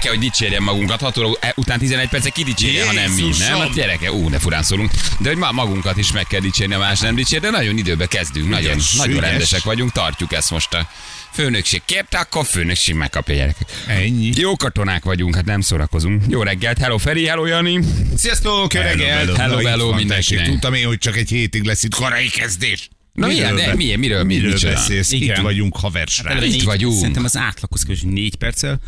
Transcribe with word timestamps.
Kell, 0.00 0.10
hogy 0.12 0.20
dicsérjem 0.20 0.62
magunkat, 0.62 1.00
6 1.00 1.18
óra 1.18 1.28
után 1.54 1.78
11 1.78 2.08
percig 2.08 2.32
ki 2.32 2.42
dicsérje, 2.42 2.86
ha 2.86 2.92
nem 2.92 3.10
mi, 3.12 3.22
nem? 3.38 3.58
Hát 3.58 3.72
gyereke, 3.74 4.12
ú, 4.12 4.30
de 4.30 4.38
furán 4.38 4.62
szólunk. 4.62 4.90
De 5.18 5.28
hogy 5.28 5.38
ma 5.38 5.52
magunkat 5.52 5.96
is 5.96 6.12
meg 6.12 6.26
kell 6.26 6.40
dicsérni, 6.40 6.74
a 6.74 6.78
más 6.78 7.00
nem 7.00 7.14
dicsér, 7.14 7.40
de 7.40 7.50
nagyon 7.50 7.78
időbe 7.78 8.06
kezdünk, 8.06 8.48
nagyon, 8.48 8.72
Ügyes, 8.72 8.92
nagyon 8.92 9.16
ügyes. 9.16 9.30
rendesek 9.30 9.62
vagyunk, 9.62 9.92
tartjuk 9.92 10.32
ezt 10.32 10.50
most 10.50 10.74
a 10.74 10.88
főnökség 11.32 11.82
kérte, 11.84 12.18
akkor 12.18 12.40
a 12.40 12.44
főnökség 12.44 12.94
megkapja 12.94 13.34
gyerekek. 13.34 13.68
Ennyi. 13.86 14.30
Jó 14.34 14.56
katonák 14.56 15.04
vagyunk, 15.04 15.34
hát 15.34 15.44
nem 15.44 15.60
szórakozunk. 15.60 16.22
Jó 16.28 16.42
reggelt, 16.42 16.78
hello 16.78 16.98
Feri, 16.98 17.26
hello 17.26 17.46
Jani. 17.46 17.80
Sziasztok, 18.16 18.74
jó 18.74 18.80
reggelt! 18.80 19.36
hello, 19.36 19.66
hello 19.66 19.92
mindenkinek. 19.94 20.46
Tudtam 20.46 20.74
én, 20.74 20.86
hogy 20.86 20.98
csak 20.98 21.16
egy 21.16 21.28
hétig 21.28 21.62
lesz 21.64 21.82
itt 21.82 21.94
korai 21.94 22.28
kezdés. 22.28 22.88
Na 23.12 23.26
milyen, 23.26 23.56
de 23.56 23.66
be- 23.66 23.74
milyen, 23.74 23.98
miről, 23.98 24.24
mi, 24.24 24.34
miről 24.34 24.52
micsoda? 24.52 24.72
beszélsz? 24.72 25.12
Igen. 25.12 25.36
Itt 25.36 25.42
vagyunk, 25.42 25.76
haversrác. 25.76 26.30
Előre 26.30 26.46
Itt 26.46 26.52
négy- 26.52 26.64
vagyunk. 26.64 26.98
Szerintem 26.98 27.24
az 27.24 27.36
átlaghoz 27.36 27.82
képest 27.82 28.04
négy 28.04 28.36
perccel. 28.36 28.80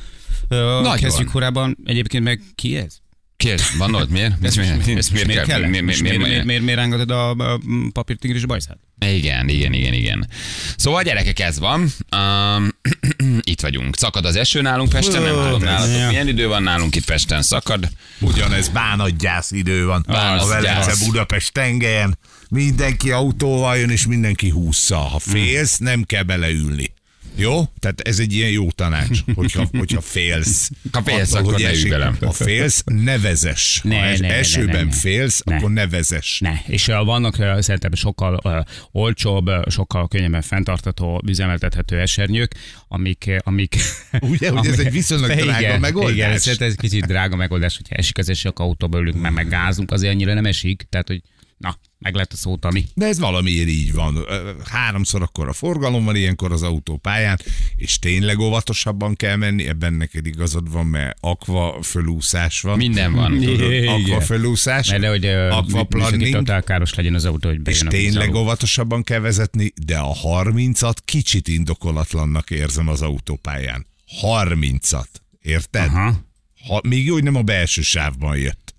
Ö, 0.48 0.56
Nagyon. 0.56 0.96
Kezdjük 0.96 1.30
korábban. 1.30 1.76
Egyébként 1.84 2.24
meg 2.24 2.40
ki 2.54 2.76
ez? 2.76 2.96
Kérd, 3.36 3.60
van 3.78 3.94
ott, 3.94 4.10
miért? 4.10 4.34
Ez 4.44 4.54
miért, 4.54 4.84
miért, 4.86 4.94
most 4.94 5.26
miért, 5.26 5.46
kell? 5.46 5.58
Miért, 5.66 5.84
miért, 5.84 6.00
Miért 6.00 6.18
miért, 6.18 6.44
miért- 6.44 6.62
miért 6.62 6.78
rángatod 6.78 7.10
a 7.10 7.60
papírtigris 7.92 8.46
bajszát? 8.46 8.78
Igen, 9.06 9.48
igen, 9.48 9.72
igen, 9.72 9.92
igen. 9.92 10.28
Szóval 10.76 11.02
gyerekek, 11.02 11.38
ez 11.40 11.58
van. 11.58 11.92
Um, 12.16 12.68
itt 13.52 13.60
vagyunk. 13.60 13.96
Szakad 13.96 14.24
az 14.24 14.36
eső 14.36 14.60
nálunk 14.60 14.88
Pesten, 14.88 15.22
nem 15.22 15.32
tudom 15.34 15.62
nálatok 15.62 15.96
Ja. 15.98 16.08
milyen 16.08 16.28
idő 16.28 16.46
van 16.46 16.62
nálunk 16.62 16.94
itt 16.96 17.04
Pesten. 17.04 17.42
Szakad. 17.42 17.88
Ugyanez 18.20 18.68
bánatgyász 18.68 19.50
idő 19.50 19.86
van. 19.86 20.04
Bánatgyász. 20.08 20.44
A 20.44 20.48
Velence 20.60 21.04
Budapest 21.06 21.52
tengelyen. 21.52 22.18
Mindenki 22.50 23.10
autóval 23.10 23.76
jön, 23.76 23.90
és 23.90 24.06
mindenki 24.06 24.48
húszza. 24.48 24.96
Ha 24.96 25.18
félsz, 25.18 25.78
nem 25.78 26.02
kell 26.02 26.22
beleülni. 26.22 26.92
Jó? 27.34 27.62
Tehát 27.78 28.00
ez 28.00 28.18
egy 28.18 28.32
ilyen 28.32 28.50
jó 28.50 28.70
tanács, 28.70 29.18
hogyha, 29.34 29.66
hogyha 29.78 30.00
félsz. 30.00 30.70
Ha 30.92 31.02
félsz, 31.02 31.32
Attól, 31.34 31.48
akkor 31.48 31.60
ne 31.60 31.68
esik. 31.68 31.90
bele. 31.90 32.12
Ha 32.20 32.30
félsz, 32.32 32.82
ne 32.86 33.18
vezess. 33.18 33.80
Ne, 33.82 33.98
ha 33.98 34.04
es- 34.04 34.20
ne, 34.20 34.26
ne, 34.28 34.34
esőben 34.34 34.76
ne, 34.76 34.82
ne. 34.82 34.90
félsz, 34.92 35.42
Ne. 35.42 35.56
akkor 35.56 35.70
ne 35.70 35.86
vezess. 35.86 36.38
Ne, 36.40 36.52
és 36.66 36.88
uh, 36.88 37.04
vannak 37.04 37.38
uh, 37.38 37.60
szerintem 37.60 37.92
sokkal 37.94 38.40
uh, 38.44 38.58
olcsóbb, 38.92 39.48
uh, 39.48 39.68
sokkal 39.68 40.08
könnyebben 40.08 40.42
fenntartató, 40.42 41.22
üzemeltethető 41.26 42.00
esernyők, 42.00 42.54
amik... 42.88 43.30
amik 43.38 43.76
Ugye, 44.20 44.50
hogy 44.50 44.66
ez 44.66 44.78
egy 44.78 44.92
viszonylag 44.92 45.30
drága 45.40 45.58
igen, 45.60 45.80
megoldás? 45.80 46.14
Igen, 46.14 46.38
szerintem 46.38 46.68
ez 46.68 46.74
kicsit 46.74 47.06
drága 47.06 47.36
megoldás, 47.36 47.76
hogyha 47.76 47.94
esik 47.94 48.18
az 48.18 48.28
eső, 48.28 48.48
akkor 48.48 48.64
autóba 48.64 48.98
ülünk, 48.98 49.20
meg, 49.20 49.32
meg 49.32 49.48
gázunk, 49.48 49.90
azért 49.90 50.12
annyira 50.12 50.34
nem 50.34 50.44
esik, 50.46 50.86
tehát 50.90 51.06
hogy 51.08 51.22
na, 51.62 51.78
meg 51.98 52.14
lehet 52.14 52.32
a 52.32 52.36
szótani. 52.36 52.86
De 52.94 53.06
ez 53.06 53.18
valamiért 53.18 53.68
így 53.68 53.92
van. 53.92 54.26
Háromszor 54.64 55.22
akkor 55.22 55.48
a 55.48 55.52
forgalom 55.52 56.04
van 56.04 56.16
ilyenkor 56.16 56.52
az 56.52 56.62
autópályán, 56.62 57.38
és 57.76 57.98
tényleg 57.98 58.38
óvatosabban 58.38 59.14
kell 59.14 59.36
menni, 59.36 59.68
ebben 59.68 59.94
neked 59.94 60.26
igazad 60.26 60.72
van, 60.72 60.86
mert 60.86 61.16
aqua 61.20 61.82
fölúszás 61.82 62.60
van. 62.60 62.76
Minden 62.76 63.12
van. 63.12 63.40
Tudod, 63.40 63.84
aqua 63.86 64.20
fölúszás, 64.20 64.88
Mert 64.90 65.06
hogy 65.06 65.26
uh, 65.26 65.56
aquaplaning, 65.56 66.34
totálkáros 66.34 66.94
legyen 66.94 67.14
az 67.14 67.24
autó, 67.24 67.48
hogy 67.48 67.68
és 67.68 67.78
tényleg 67.88 68.34
óvatosabban 68.34 69.02
kell 69.02 69.20
vezetni, 69.20 69.72
de 69.86 69.98
a 69.98 70.14
30-at 70.44 70.96
kicsit 71.04 71.48
indokolatlannak 71.48 72.50
érzem 72.50 72.88
az 72.88 73.02
autópályán. 73.02 73.86
30-at. 74.22 75.08
Érted? 75.40 75.86
Aha. 75.86 76.20
Ha, 76.66 76.80
még 76.88 77.04
jó, 77.04 77.12
hogy 77.12 77.22
nem 77.22 77.34
a 77.34 77.42
belső 77.42 77.82
sávban 77.82 78.36
jött. 78.36 78.74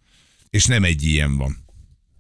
És 0.50 0.66
nem 0.66 0.84
egy 0.84 1.04
ilyen 1.04 1.38
van. 1.38 1.63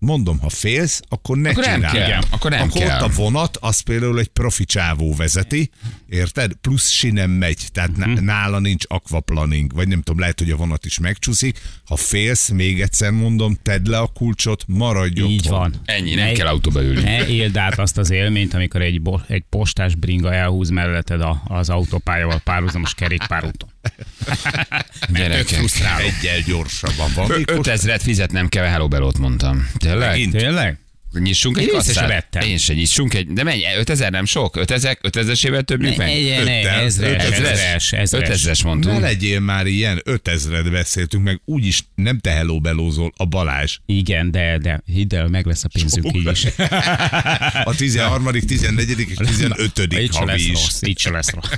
Mondom, 0.06 0.40
ha 0.40 0.50
félsz, 0.50 1.02
akkor 1.10 1.38
ne 1.38 1.50
Akkor 1.50 1.64
nem 1.64 1.74
csináld. 1.76 1.96
kell, 2.10 2.22
akkor 2.30 2.52
nem 2.52 2.62
akkor 2.62 2.82
kell. 2.82 2.96
ott 3.02 3.10
a 3.10 3.14
vonat, 3.16 3.58
az 3.62 3.80
például 3.80 4.20
egy 4.20 4.28
profi 4.28 4.66
csávó 4.66 5.14
vezeti, 5.16 5.70
érted? 6.10 6.54
Plusz 6.62 6.90
sinem 6.90 7.30
megy, 7.32 7.58
tehát 7.72 7.90
uh-huh. 7.98 8.20
nála 8.20 8.60
nincs 8.60 8.84
aquaplaning, 8.88 9.74
vagy 9.74 9.88
nem 9.88 10.02
tudom, 10.02 10.20
lehet, 10.20 10.40
hogy 10.40 10.52
a 10.52 10.56
vonat 10.56 10.86
is 10.86 11.00
megcsúszik. 11.00 11.60
Ha 11.86 11.96
félsz, 11.96 12.50
még 12.50 12.82
egyszer 12.82 13.12
mondom, 13.12 13.58
tedd 13.64 13.90
le 13.90 13.98
a 13.98 14.08
kulcsot, 14.08 14.64
maradj 14.68 15.22
Így 15.22 15.38
otthon. 15.40 15.60
van. 15.60 15.74
Ennyi, 15.86 16.14
nem 16.16 16.26
Ne- 16.26 16.32
kell 16.32 16.48
autóba 16.48 16.82
ülni. 16.82 17.02
Ne 17.02 17.28
éld 17.28 17.58
át 17.58 17.80
azt 17.80 17.98
az 17.98 18.12
élményt, 18.12 18.54
amikor 18.54 18.82
egy, 18.82 19.02
bo- 19.02 19.30
egy 19.30 19.44
postás 19.50 19.96
bringa 19.96 20.34
elhúz 20.34 20.70
melletted 20.70 21.22
a, 21.22 21.42
az 21.48 21.70
autópályával 21.70 22.40
párhuzamos 22.44 22.94
kerékpárúton. 22.94 23.70
Gyerekek. 25.14 25.60
Egyel 26.00 26.42
gyorsabban 26.46 27.12
van. 27.16 27.32
Ö- 27.32 27.38
Mikor 27.38 27.60
5000-et 27.64 28.00
fizetnem 28.04 28.50
kell, 28.50 28.66
hello 28.66 28.88
belót 28.88 29.18
mondtam. 29.18 29.70
Tényleg? 29.78 30.10
Megint? 30.10 30.36
Tényleg? 30.36 30.78
Nyissunk 31.20 31.58
egy 31.58 31.66
se 31.66 31.72
kasszát? 31.72 32.36
Én 32.46 32.58
se 32.58 32.74
nyissunk 32.74 33.14
egy, 33.14 33.28
de 33.28 33.44
mennyi? 33.44 33.62
5000 33.78 34.12
nem 34.12 34.26
sok? 34.26 34.56
5000, 34.56 34.98
5000-esével 35.02 35.62
többjük 35.62 35.98
Ne, 35.98 36.06
meg? 36.06 36.24
ne, 36.24 36.44
ne, 36.44 36.70
ezres, 36.70 37.24
ezres, 37.24 37.92
ezres. 37.92 38.44
5000-es 38.44 38.64
Ne 38.64 38.70
mondtunk. 38.70 39.00
legyél 39.02 39.40
már 39.40 39.66
ilyen, 39.68 40.02
5000-et 40.06 40.68
beszéltünk 40.72 41.24
meg, 41.24 41.42
úgyis 41.46 41.84
nem 41.96 42.20
te 42.20 42.32
hello 42.32 42.60
belózol, 42.60 43.14
a 43.18 43.26
Balázs. 43.26 43.78
Igen, 43.86 44.32
de, 44.32 44.58
de 44.58 44.82
hidd 44.86 45.16
el, 45.16 45.28
meg 45.28 45.46
lesz 45.46 45.64
a 45.64 45.68
pénzünk 45.74 46.16
így 46.16 46.32
is. 46.32 46.46
A 47.64 47.74
13., 47.76 48.24
14. 48.48 49.00
és 49.10 49.16
15. 49.18 49.88
Így 50.00 50.14
se 50.14 50.20
havi 50.20 50.32
lesz 50.32 50.42
is. 50.42 50.48
rossz, 50.50 50.82
így 50.82 51.00
se 51.00 51.10
lesz 51.12 51.30
rossz. 51.32 51.50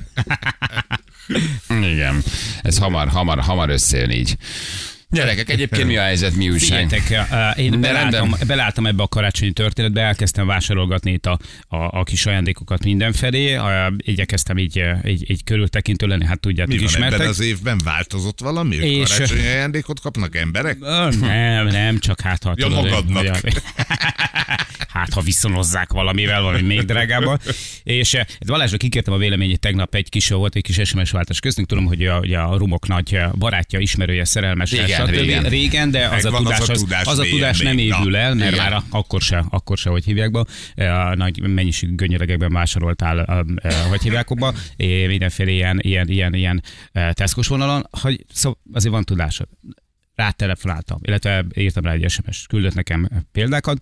Igen. 1.92 2.24
Ez 2.62 2.78
hamar, 2.78 3.08
hamar, 3.08 3.40
hamar 3.40 3.70
összejön 3.70 4.10
így. 4.12 4.38
Gyerekek, 5.10 5.50
egyébként 5.50 5.88
mi 5.88 5.98
a 5.98 6.02
helyzet, 6.02 6.36
mi 6.36 6.50
újság? 6.50 6.90
Figyeljetek, 6.90 7.28
eh, 7.32 7.58
én 7.58 7.82
rendben. 7.82 8.36
belálltam 8.48 8.86
ebbe 8.86 9.04
a 9.04 9.08
karácsonyi 9.08 9.52
történetbe, 9.52 10.02
elkezdtem 10.02 10.48
vásárolgatni 10.48 11.12
itt 11.12 11.26
a, 11.26 11.40
a, 11.68 11.76
a 12.00 12.04
kis 12.04 12.26
ajándékokat 12.26 12.84
mindenfelé, 12.84 13.60
igyekeztem 13.98 14.58
így, 14.58 14.80
eh, 14.80 15.00
így, 15.06 15.30
így 15.30 15.44
körültekintő 15.44 16.08
lenni, 16.08 16.26
hát 16.26 16.40
tudjátok, 16.40 16.74
Mi 16.74 16.80
van 16.80 16.86
ismertek. 16.90 17.20
ebben 17.20 17.30
az 17.32 17.40
évben? 17.40 17.82
Változott 17.84 18.40
valami? 18.40 18.76
És-. 18.76 19.10
Karácsonyi 19.14 19.46
ajándékot 19.46 20.00
kapnak 20.00 20.36
emberek? 20.36 20.80
Nem, 21.20 21.68
nem, 21.68 22.00
csak 22.00 22.22
hát 22.22 22.44
ha... 22.44 22.54
Ja, 22.56 22.68
magadnak. 22.70 23.38
hogy- 23.42 23.62
hát 25.06 25.14
ha 25.14 25.22
viszonozzák 25.22 25.92
valamivel, 25.92 26.42
valami 26.42 26.62
még 26.62 26.82
drágábban. 26.82 27.40
És 27.84 28.14
eh, 28.14 28.26
Balázsra 28.46 28.78
kikértem 28.78 29.14
a 29.14 29.18
véleményét 29.18 29.60
tegnap, 29.60 29.96
egy 29.96 30.10
kis 30.10 30.30
volt, 30.30 30.56
egy 30.56 30.64
kis 30.64 30.80
SMS 30.84 31.12
váltás 31.12 31.40
köztünk. 31.40 31.68
Tudom, 31.68 31.86
hogy 31.86 32.06
a, 32.06 32.20
ugye 32.20 32.38
a 32.38 32.58
rumok 32.58 32.88
nagy 32.88 33.14
eh, 33.14 33.32
barátja, 33.32 33.80
ismerője, 33.80 34.26
szerelmes. 34.26 34.72
Régen, 34.72 35.06
régen. 35.06 35.44
régen, 35.44 35.92
de 35.92 36.08
az 36.08 36.26
a, 36.26 36.32
az 36.32 36.38
tudás, 36.38 36.70
a 36.70 36.72
az, 36.72 36.80
tudás 36.80 37.06
az 37.06 37.20
a 37.20 37.24
tudás 37.24 37.60
nem 37.60 37.78
évül 37.78 38.16
el, 38.16 38.34
mert 38.34 38.52
igen. 38.52 38.72
már 38.72 38.82
akkor 38.90 39.22
se, 39.22 39.46
akkor 39.50 39.78
se, 39.78 39.90
hogy 39.90 40.06
hívják 40.06 40.32
be. 40.32 40.44
Eh, 40.76 41.08
A 41.10 41.16
nagy 41.16 41.42
mennyiségű 41.42 41.96
gönyeregekben 41.96 42.52
vásároltál, 42.52 43.22
eh, 43.22 43.40
eh, 43.56 43.88
hogy 43.90 44.02
hívják 44.02 44.30
abba, 44.30 44.54
eh, 44.78 45.08
mindenféle 45.08 45.52
ilyen, 45.52 45.80
ilyen, 45.82 46.10
ilyen, 46.10 46.34
ilyen 46.34 46.64
eh, 46.92 47.12
teszkos 47.12 47.48
vonalon, 47.48 47.88
hogy 48.02 48.26
szóval 48.34 48.60
azért 48.74 48.94
van 48.94 49.04
tudásod 49.04 49.48
rátelefonáltam, 50.16 50.98
illetve 51.02 51.46
írtam 51.56 51.84
rá 51.84 51.92
egy 51.92 52.10
SMS, 52.10 52.46
küldött 52.48 52.74
nekem 52.74 53.10
példákat, 53.32 53.82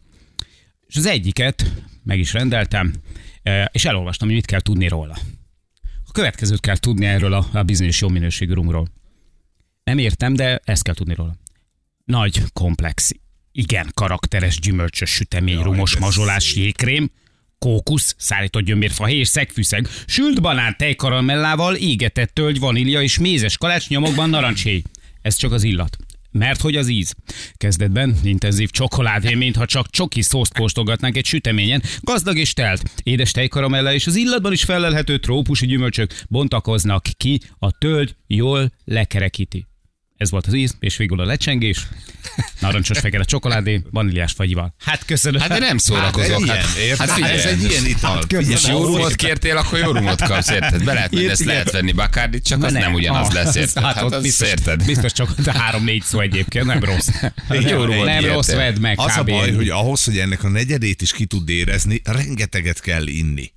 és 0.94 1.00
az 1.00 1.06
egyiket 1.06 1.72
meg 2.04 2.20
is 2.20 2.34
rendeltem, 2.34 2.94
eh, 3.44 3.66
és 3.72 3.86
elolvastam, 3.86 4.28
hogy 4.28 4.36
mit 4.36 4.46
kell 4.46 4.60
tudni 4.60 4.88
róla. 4.88 5.18
A 6.06 6.12
következőt 6.12 6.60
kell 6.60 6.78
tudni 6.78 7.06
erről 7.06 7.34
a, 7.34 7.64
bizonyos 7.64 8.02
jó 8.02 8.08
minőségű 8.08 8.54
rumról. 8.54 8.88
Nem 9.84 9.98
értem, 9.98 10.34
de 10.34 10.62
ezt 10.64 10.84
kell 10.84 10.94
tudni 10.94 11.14
róla. 11.14 11.36
Nagy, 12.06 12.44
komplex, 12.54 13.12
igen, 13.52 13.92
karakteres, 13.94 14.60
gyümölcsös, 14.60 15.10
sütemény, 15.10 15.54
Jaj, 15.54 15.64
rumos, 15.64 15.98
mazsolás, 15.98 16.44
szép. 16.44 16.64
jégkrém, 16.64 17.12
kókusz, 17.60 18.16
szállított 18.18 18.64
gyömbérfahéj 18.64 19.20
és 19.20 19.28
szegfűszeg, 19.28 19.88
sült 20.06 20.42
banán 20.42 20.76
tejkaramellával, 20.78 21.76
égetett 21.76 22.34
tölgy, 22.34 22.60
vanília 22.60 23.02
és 23.02 23.18
mézes 23.18 23.58
kalács 23.58 23.88
nyomokban 23.88 24.30
narancshéj. 24.30 24.82
Ez 25.22 25.36
csak 25.36 25.52
az 25.52 25.64
illat. 25.64 25.98
Mert 26.34 26.62
hogy 26.62 26.76
az 26.76 26.88
íz. 26.88 27.16
Kezdetben 27.54 28.16
intenzív 28.24 28.70
csokoládé, 28.70 29.34
mintha 29.34 29.66
csak 29.66 29.90
csoki 29.90 30.22
szószt 30.22 30.58
kóstolgatnánk 30.58 31.18
egy 31.18 31.26
süteményen, 31.26 31.84
gazdag 32.02 32.38
és 32.38 32.54
telt. 32.54 32.84
Édes 33.04 33.32
tejkaramella 33.32 33.94
és 33.94 34.08
az 34.08 34.16
illatban 34.16 34.52
is 34.52 34.64
felelhető 34.64 35.18
trópusi 35.18 35.66
gyümölcsök 35.66 36.14
bontakoznak 36.30 37.04
ki, 37.18 37.40
a 37.60 37.72
tölgy 37.72 38.16
jól 38.28 38.72
lekerekíti. 38.86 39.66
Ez 40.24 40.32
volt 40.32 40.48
az 40.48 40.54
íz, 40.54 40.76
és 40.80 40.98
végül 40.98 41.20
a 41.20 41.26
lecsengés, 41.26 41.88
narancsos 42.60 43.00
fekete 43.00 43.24
csokoládé, 43.24 43.82
vaníliás 43.92 44.32
fagyival. 44.32 44.76
Hát 44.80 45.06
köszönöm. 45.06 45.40
Hát 45.42 45.50
de 45.50 45.60
nem 45.60 45.78
szórakozok. 45.78 46.48
Hát, 46.48 46.58
Hát, 46.58 46.78
ilyen, 46.78 46.98
hát, 46.98 47.08
érted? 47.08 47.10
figyelj, 47.10 47.38
ez 47.38 47.46
egy 47.46 47.64
ilyen 47.64 47.86
ital. 47.86 48.24
És 48.40 48.68
jó 48.68 48.84
rumot 48.86 49.16
kértél, 49.16 49.58
akkor 49.58 49.80
jó 49.80 49.92
rumot 49.92 50.22
kapsz, 50.22 50.50
érted? 50.50 50.84
Be 50.84 50.94
lehet 50.94 51.12
menni, 51.12 51.28
ezt 51.30 51.44
lehet 51.46 51.72
venni 51.72 51.92
Bakárdit, 51.92 52.44
csak 52.44 52.64
az 52.64 52.72
nem 52.74 52.94
ugyanaz 52.94 53.28
Ah, 53.28 53.34
lesz, 53.34 53.56
érted? 53.56 53.84
Hát, 53.84 53.96
Hát 53.96 54.04
ott 54.04 54.22
biztos, 54.22 54.48
érted? 54.48 54.86
biztos 54.86 55.12
csak 55.12 55.36
három-négy 55.46 56.04
szó 56.04 56.20
egyébként, 56.20 56.66
nem 56.66 56.84
rossz. 56.84 57.08
Jó 57.50 57.84
rumot 57.84 58.06
nem 58.06 58.26
rossz, 58.26 58.52
vedd 58.52 58.80
meg. 58.80 59.00
Az 59.00 59.18
a 59.18 59.24
baj, 59.24 59.52
hogy 59.54 59.70
ahhoz, 59.70 60.04
hogy 60.04 60.18
ennek 60.18 60.44
a 60.44 60.50
negyedét 60.50 61.02
is 61.02 61.12
ki 61.12 61.26
tud 61.26 61.50
érezni, 61.50 62.02
rengeteget 62.04 62.80
kell 62.82 63.08
inni. 63.08 63.52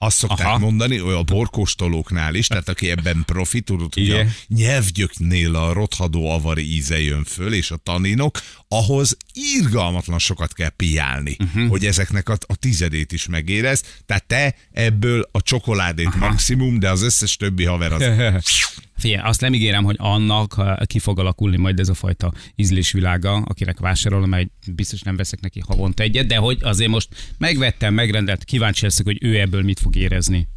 Azt 0.00 0.16
szokták 0.16 0.46
Aha. 0.46 0.58
Mondani, 0.58 0.98
a 0.98 1.22
borkóstolóknál 1.22 2.34
is, 2.34 2.46
tehát 2.46 2.68
aki 2.68 2.90
ebben 2.90 3.22
profi, 3.26 3.60
tudod, 3.60 3.94
hogy 3.94 4.10
a 4.10 4.14
Igen. 4.14 4.32
nyelvgyöknél 4.46 5.54
a 5.54 5.72
rothadó 5.72 6.30
avari 6.30 6.74
íze 6.74 7.00
jön 7.00 7.24
föl, 7.24 7.52
és 7.52 7.70
a 7.70 7.76
taninok, 7.76 8.40
ahhoz 8.68 9.16
irgalmatlan 9.32 10.18
sokat 10.18 10.52
kell 10.52 10.68
piálni, 10.68 11.36
uh-huh. 11.38 11.68
hogy 11.68 11.86
ezeknek 11.86 12.28
a, 12.28 12.36
a 12.46 12.56
tizedét 12.56 13.12
is 13.12 13.26
megérez. 13.26 13.82
Tehát 14.06 14.26
te 14.26 14.54
ebből 14.72 15.28
a 15.32 15.42
csokoládét 15.42 16.06
Aha. 16.06 16.18
maximum, 16.18 16.78
de 16.78 16.90
az 16.90 17.02
összes 17.02 17.36
többi 17.36 17.64
haver 17.64 17.92
az... 17.92 18.02
Figyelj, 18.98 19.22
azt 19.24 19.40
nem 19.40 19.54
ígérem, 19.54 19.84
hogy 19.84 19.96
annak 19.98 20.58
uh, 20.58 20.82
ki 20.82 20.98
fog 20.98 21.18
alakulni 21.18 21.56
majd 21.56 21.80
ez 21.80 21.88
a 21.88 21.94
fajta 21.94 22.32
ízlésvilága, 22.56 23.32
akinek 23.32 23.78
vásárolom, 23.78 24.28
mert 24.28 24.50
biztos 24.74 25.00
nem 25.02 25.16
veszek 25.16 25.40
neki 25.40 25.60
havonta 25.66 26.02
egyet, 26.02 26.26
de 26.26 26.36
hogy 26.36 26.58
azért 26.62 26.90
most 26.90 27.34
megvettem, 27.38 27.94
megrendelt, 27.94 28.44
kíváncsi 28.44 28.84
leszek, 28.84 29.04
hogy 29.04 29.18
ő 29.20 29.40
ebből 29.40 29.62
mit 29.62 29.78
fog 29.78 29.96
érezni. 29.96 30.48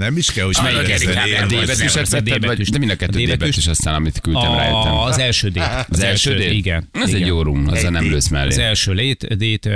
Nem 0.00 0.16
is 0.16 0.32
kell, 0.32 0.44
hogy 0.44 0.56
Melyik 0.62 0.76
megérezzen 0.76 1.16
Erikát? 1.16 1.26
élvezni. 1.26 1.56
A 1.56 1.64
D-betűset 1.64 2.02
Az 2.02 2.12
a 2.12 2.16
vetted, 2.16 2.46
vagy 2.46 2.70
de 2.70 2.78
mind 2.78 2.90
a 2.90 2.96
kettő 2.96 3.18
D-betűs. 3.18 3.36
D-betűs, 3.36 3.66
aztán 3.66 3.94
amit 3.94 4.20
küldtem 4.20 4.52
rá 4.54 4.64
jöttem. 4.64 4.92
A, 4.92 5.04
az 5.04 5.18
első 5.18 5.48
D. 5.48 5.60
Az 5.88 6.00
első 6.00 6.34
D? 6.34 6.40
Igen. 6.40 6.88
Ez 6.92 7.12
egy 7.12 7.26
jó 7.26 7.42
rum, 7.42 7.68
azzal 7.68 7.90
nem 7.90 8.04
lősz 8.04 8.24
Az 8.24 8.30
mellé. 8.30 8.62
első 8.62 8.92
lét, 8.92 9.36
D-t 9.36 9.68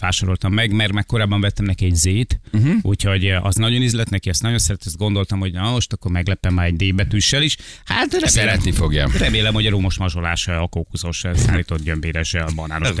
vásároltam 0.00 0.52
meg, 0.52 0.72
mert 0.72 0.92
meg 0.92 1.06
korábban 1.06 1.40
vettem 1.40 1.64
neki 1.64 1.84
egy 1.84 1.94
Z-t, 1.94 2.40
uh-huh. 2.52 2.72
úgyhogy 2.82 3.30
az 3.30 3.54
nagyon 3.54 3.82
ízlett 3.82 4.08
neki, 4.10 4.28
ezt 4.28 4.42
nagyon 4.42 4.58
szeret, 4.58 4.82
ezt 4.86 4.96
gondoltam, 4.96 5.38
hogy 5.38 5.52
na 5.52 5.70
most 5.70 5.92
akkor 5.92 6.10
meglepem 6.10 6.54
már 6.54 6.66
egy 6.66 6.76
D 6.76 6.94
betűssel 6.94 7.42
is. 7.42 7.56
Hát 7.84 8.12
remélem, 8.12 8.28
Szeretni 8.28 8.72
fogja. 8.72 9.08
Remélem, 9.18 9.54
hogy 9.54 9.66
a 9.66 9.70
rumos 9.70 9.98
mazsolás, 9.98 10.48
a 10.48 10.66
kókuszos, 10.66 11.24
szállított 11.34 11.82
gyömbéres, 11.82 12.34
a 12.34 12.46
banános, 12.54 12.88
az 12.88 12.98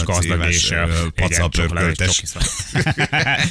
a 0.00 0.04
gazdag 0.04 0.46
és 0.48 0.74
pacapörköltes. 1.14 2.22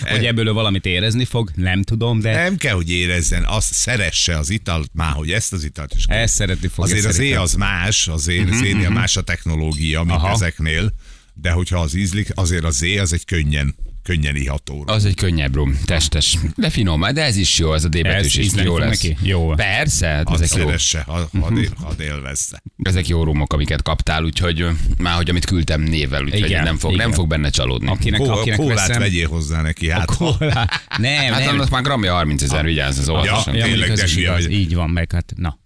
Hogy 0.12 0.26
ebből 0.26 0.54
valamit 0.54 0.86
érezni 0.86 1.26
fog, 1.26 1.52
nem 1.56 1.84
tudom, 1.84 2.20
de 2.20 2.47
Nem 2.48 2.58
kell, 2.58 2.74
hogy 2.74 2.90
érezzen, 2.90 3.46
azt 3.46 3.74
szeresse 3.74 4.38
az 4.38 4.50
italt, 4.50 4.90
már 4.94 5.12
hogy 5.12 5.32
ezt 5.32 5.54
az 5.54 5.64
italt 5.64 5.94
is 5.96 6.06
ezt 6.08 6.34
szeretni 6.34 6.68
fogja. 6.68 6.96
Azért 6.96 7.14
az 7.14 7.20
é 7.20 7.34
az 7.34 7.54
más, 7.54 8.08
az 8.08 8.28
én, 8.28 8.48
az 8.48 8.62
énél 8.62 8.90
más 8.90 9.18
a 9.18 9.22
technológia, 9.22 10.04
mint 10.04 10.18
Aha. 10.18 10.30
ezeknél, 10.30 10.94
de 11.34 11.52
hogyha 11.52 11.80
az 11.80 11.94
ízlik, 11.94 12.32
azért 12.34 12.64
az 12.64 12.82
é 12.82 12.98
az 12.98 13.14
egy 13.14 13.26
könnyen, 13.26 13.76
könnyen 14.08 14.36
iható. 14.36 14.84
Az 14.88 15.06
egy 15.06 15.16
könnyebb 15.16 15.56
rum, 15.56 15.80
testes, 15.86 16.38
de 16.56 16.70
finom, 16.70 17.02
de 17.14 17.24
ez 17.24 17.36
is 17.36 17.60
jó, 17.60 17.74
ez 17.74 17.84
a 17.84 17.88
D 17.88 18.02
betűs 18.02 18.38
Ez 18.38 18.46
is 18.56 18.64
jó 18.64 18.78
lesz. 18.78 18.90
neki? 19.02 19.18
Jó. 19.22 19.48
Persze, 19.56 20.08
hát 20.08 20.28
Hadd 20.28 20.42
ezek 20.42 20.58
jó, 20.58 20.66
szeresse, 20.66 21.04
hadd 21.40 21.58
él- 21.58 21.70
hadd 21.84 22.02
élvezze. 22.02 22.62
ezek 22.84 23.08
jó 23.08 23.24
rumok, 23.24 23.54
amiket 23.54 23.82
kaptál, 23.82 24.24
úgyhogy 24.24 24.66
már 24.98 25.16
hogy 25.16 25.30
amit 25.30 25.46
küldtem 25.46 25.82
névvel, 25.82 26.24
úgyhogy 26.24 26.40
Igen, 26.46 26.64
nem 26.64 26.78
fog, 26.78 26.90
nem 26.92 27.00
igen. 27.00 27.12
fog 27.12 27.28
benne 27.28 27.50
csalódni. 27.50 27.88
Akinek, 27.88 28.20
Kó- 28.20 28.30
akinek 28.30 28.58
Kólát 28.60 28.78
veszem, 28.88 29.00
vegyél 29.02 29.28
hozzá 29.28 29.62
neki, 29.62 29.90
hát 29.90 30.06
Kólá. 30.16 30.70
Nem, 30.98 31.34
Hát 31.34 31.40
nem. 31.46 31.54
annak 31.54 31.70
már 31.70 31.82
gramja 31.82 32.14
30 32.14 32.42
ezer, 32.42 32.66
vigyázz, 32.66 32.98
az 33.00 33.10
óvatosan. 33.10 33.56
Ja, 33.56 33.66
Ja, 33.66 33.72
tényleg, 33.72 33.92
de 33.94 34.50
így 34.50 34.76
van 34.76 34.90
meg, 34.90 35.12
hát 35.12 35.34
na. 35.36 35.60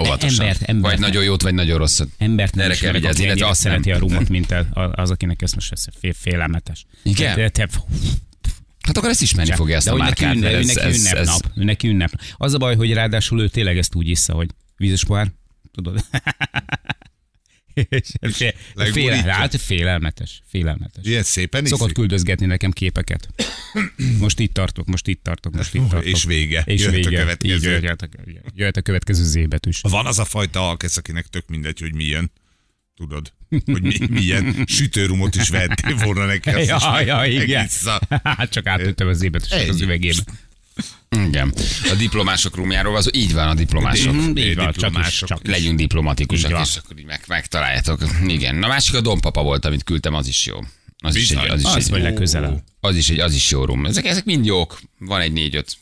Óvatosan. 0.00 0.40
Embert- 0.46 0.62
embert 0.62 0.90
vagy 0.92 1.00
nem. 1.00 1.08
nagyon 1.10 1.24
jót, 1.24 1.42
vagy 1.42 1.54
nagyon 1.54 1.78
rosszat. 1.78 2.08
Embert 2.18 2.54
nem 2.54 2.64
Erre 2.64 2.74
kell 2.74 2.92
vigyázni, 2.92 3.24
illetve 3.24 3.46
azt 3.48 3.62
nem. 3.64 3.72
szereti 3.72 3.92
a 3.92 3.98
rumot, 3.98 4.28
mint 4.28 4.54
az, 4.92 5.10
akinek 5.10 5.42
ez 5.42 5.52
most 5.52 5.72
ez 5.72 5.84
fél, 6.00 6.12
félelmetes. 6.12 6.84
Igen? 7.02 7.36
De, 7.36 7.48
te, 7.48 7.68
Hát 8.80 8.96
akkor 8.96 9.08
ezt 9.10 9.22
ismerni 9.22 9.52
fogja 9.52 9.76
ezt 9.76 9.84
de 9.84 9.90
a 9.90 9.94
hogy 9.94 10.02
neki, 10.02 10.24
márkát. 10.24 10.42
ünne, 10.42 10.52
ő 10.58 10.62
neki 10.64 10.98
ünnepnap. 10.98 11.50
Ő 11.56 11.64
neki 11.64 11.88
ünnep. 11.88 12.12
Az 12.36 12.54
a 12.54 12.58
baj, 12.58 12.76
hogy 12.76 12.92
ráadásul 12.92 13.40
ő 13.40 13.48
tényleg 13.48 13.78
ezt 13.78 13.94
úgy 13.94 14.08
issza, 14.08 14.32
hogy 14.32 14.50
vízes 14.76 15.04
pohár, 15.04 15.32
tudod? 15.72 16.04
Fél, 18.32 18.52
fél, 18.92 19.12
hát 19.14 19.56
félelmetes, 19.56 20.42
félelmetes. 20.46 21.04
Ilyen 21.06 21.22
szépen 21.22 21.64
Szokott 21.64 21.84
iszik. 21.84 21.96
küldözgetni 21.96 22.46
nekem 22.46 22.70
képeket. 22.70 23.28
Most 24.18 24.38
itt 24.38 24.54
tartok, 24.54 24.86
most 24.86 25.06
itt 25.08 25.22
tartok, 25.22 25.54
most 25.54 25.74
itt 25.74 25.88
tartok. 25.88 26.04
És 26.08 26.24
vége. 26.24 26.62
És 26.66 26.80
Jöhet 26.80 26.94
a 26.94 26.96
vége. 26.96 27.18
következő. 27.18 27.54
Így 27.76 27.82
jöhet 27.82 28.02
a, 28.02 28.08
jöhet 28.54 28.76
a 28.76 28.82
következő 28.82 29.24
zébetűs. 29.24 29.80
Van 29.80 30.06
az 30.06 30.18
a 30.18 30.24
fajta 30.24 30.68
alkesz, 30.68 30.96
akinek 30.96 31.26
tök 31.26 31.48
mindegy, 31.48 31.78
hogy 31.80 31.94
milyen. 31.94 32.30
Tudod, 32.96 33.32
hogy 33.64 33.82
mi, 33.82 33.96
milyen 34.08 34.64
sütőrumot 34.66 35.34
is 35.34 35.48
vettél 35.48 35.96
volna 35.96 36.26
neki. 36.26 36.50
Azt 36.50 36.68
Ja, 36.84 37.00
ja, 37.00 37.24
igen. 37.24 37.46
megissza. 37.48 38.00
Hát 38.22 38.50
csak 38.50 38.66
átütöm 38.66 39.08
az 39.08 39.22
ébetűs 39.22 39.68
az 39.68 39.80
üvegébe. 39.80 40.22
Igen. 41.12 41.54
A 41.90 41.94
diplomások 41.94 42.56
rumjáról 42.56 42.96
az 42.96 43.10
így 43.14 43.32
van 43.32 43.48
a 43.48 43.54
diplomások. 43.54 44.12
Mhm, 44.14 44.36
Így 44.36 44.54
van, 44.54 44.64
csak 44.64 44.76
is, 44.76 44.82
diplomások. 44.82 45.28
csak 45.28 45.40
is. 45.42 45.50
Legyünk 45.50 45.78
diplomatikusak, 45.78 46.50
Így 46.50 46.52
van. 46.56 46.62
és 46.64 46.76
akkor 46.76 46.98
így 46.98 47.04
meg, 47.04 47.20
megtaláljátok. 47.26 48.02
Igen. 48.26 48.54
Na 48.54 48.66
másik 48.68 48.94
a 48.94 49.00
dompapa 49.00 49.42
volt, 49.42 49.64
amit 49.64 49.84
küldtem, 49.84 50.14
az 50.14 50.26
is 50.28 50.46
jó. 50.46 50.56
Az 51.04 51.14
is, 51.14 51.30
egy, 51.30 51.36
Bizony. 51.36 51.50
az, 51.50 51.60
is 51.60 51.66
Az 51.66 51.76
egy, 51.76 51.90
vagy 51.90 52.02
legközelebb. 52.02 52.62
az 52.80 52.96
is 52.96 53.08
egy, 53.10 53.18
az 53.20 53.34
is 53.34 53.50
jó 53.50 53.64
rum. 53.64 53.86
Ezek, 53.86 54.04
ezek 54.04 54.24
mind 54.24 54.44
jók. 54.44 54.80
Van 54.98 55.20
egy 55.20 55.32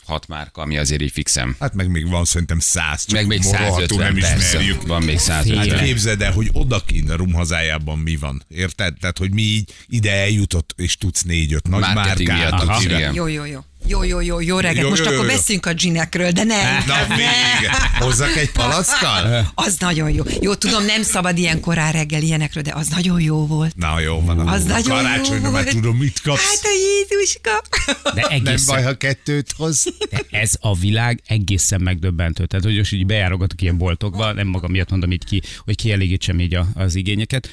4-5-6 0.06 0.26
márka, 0.28 0.62
ami 0.62 0.78
azért 0.78 1.02
így 1.02 1.10
fixem. 1.12 1.56
Hát 1.60 1.74
meg 1.74 1.90
még 1.90 2.08
van 2.08 2.24
szerintem 2.24 2.58
száz, 2.58 3.04
csak 3.04 3.14
Meg 3.14 3.26
még 3.26 3.42
rohadtul 3.42 3.70
150, 3.70 4.12
nem 4.12 4.14
persze. 4.20 4.36
ismerjük. 4.58 4.86
Van 4.86 5.02
még 5.02 5.20
Hát 5.20 5.44
150. 5.44 5.84
képzeld 5.84 6.22
el, 6.22 6.32
hogy 6.32 6.48
odakint 6.52 7.10
a 7.10 7.16
rum 7.16 7.32
hazájában 7.32 7.98
mi 7.98 8.16
van. 8.16 8.42
Érted? 8.48 8.94
Tehát, 9.00 9.18
hogy 9.18 9.32
mi 9.32 9.42
így 9.42 9.72
ide 9.88 10.12
eljutott, 10.12 10.74
és 10.76 10.96
tudsz 10.96 11.22
négy-öt 11.22 11.68
nagy 11.68 11.80
Marketing 11.80 12.28
márkát. 12.28 12.64
miatt, 12.66 12.82
igen. 12.82 13.14
Jó, 13.14 13.26
jó, 13.26 13.44
jó. 13.44 13.60
Jó, 13.86 14.02
jó, 14.04 14.20
jó, 14.20 14.40
jó 14.40 14.58
reggelt. 14.58 14.82
Jó, 14.82 14.88
Most 14.88 15.04
jó, 15.04 15.10
jó, 15.10 15.16
akkor 15.16 15.30
jó. 15.30 15.36
beszünk 15.36 15.66
a 15.66 15.72
ginekről, 15.72 16.30
de 16.30 16.44
nem. 16.44 16.84
Na 16.86 16.94
nem. 17.06 17.16
vége. 17.16 17.72
Hozzak 17.98 18.36
egy 18.36 18.52
palackkal? 18.52 19.46
Az 19.54 19.76
nagyon 19.78 20.10
jó. 20.10 20.24
Jó, 20.40 20.54
tudom, 20.54 20.84
nem 20.84 21.02
szabad 21.02 21.38
ilyen 21.38 21.60
korán 21.60 21.92
reggel 21.92 22.22
ilyenekről, 22.22 22.62
de 22.62 22.72
az 22.74 22.88
nagyon 22.88 23.20
jó 23.20 23.46
volt. 23.46 23.76
Na 23.76 24.00
jó 24.00 24.20
van. 24.20 24.38
Az 24.48 24.62
a 24.64 24.66
nagyon 24.66 24.96
jó 24.96 25.02
karácsonyra 25.02 25.50
már 25.50 25.62
volt. 25.62 25.68
tudom, 25.74 25.96
mit 25.96 26.20
kapsz. 26.20 26.40
Hát 26.40 26.60
a 26.62 26.68
Jézuska. 26.78 27.62
De 28.14 28.20
Nem 28.20 28.30
egészen, 28.30 28.74
baj, 28.74 28.82
ha 28.84 28.94
kettőt 28.94 29.52
hoz. 29.56 29.84
de 30.10 30.20
ez 30.30 30.52
a 30.60 30.76
világ 30.76 31.20
egészen 31.26 31.80
megdöbbentő. 31.80 32.46
Tehát, 32.46 32.64
hogy 32.64 32.76
most 32.76 32.92
így 32.92 33.06
bejárogatok 33.06 33.62
ilyen 33.62 33.78
boltokba, 33.78 34.32
nem 34.32 34.46
magam 34.46 34.70
miatt 34.70 34.90
mondom 34.90 35.12
így 35.12 35.24
ki, 35.24 35.42
hogy 35.64 35.76
kielégítsem 35.76 36.40
így 36.40 36.54
a, 36.54 36.66
az 36.74 36.94
igényeket. 36.94 37.48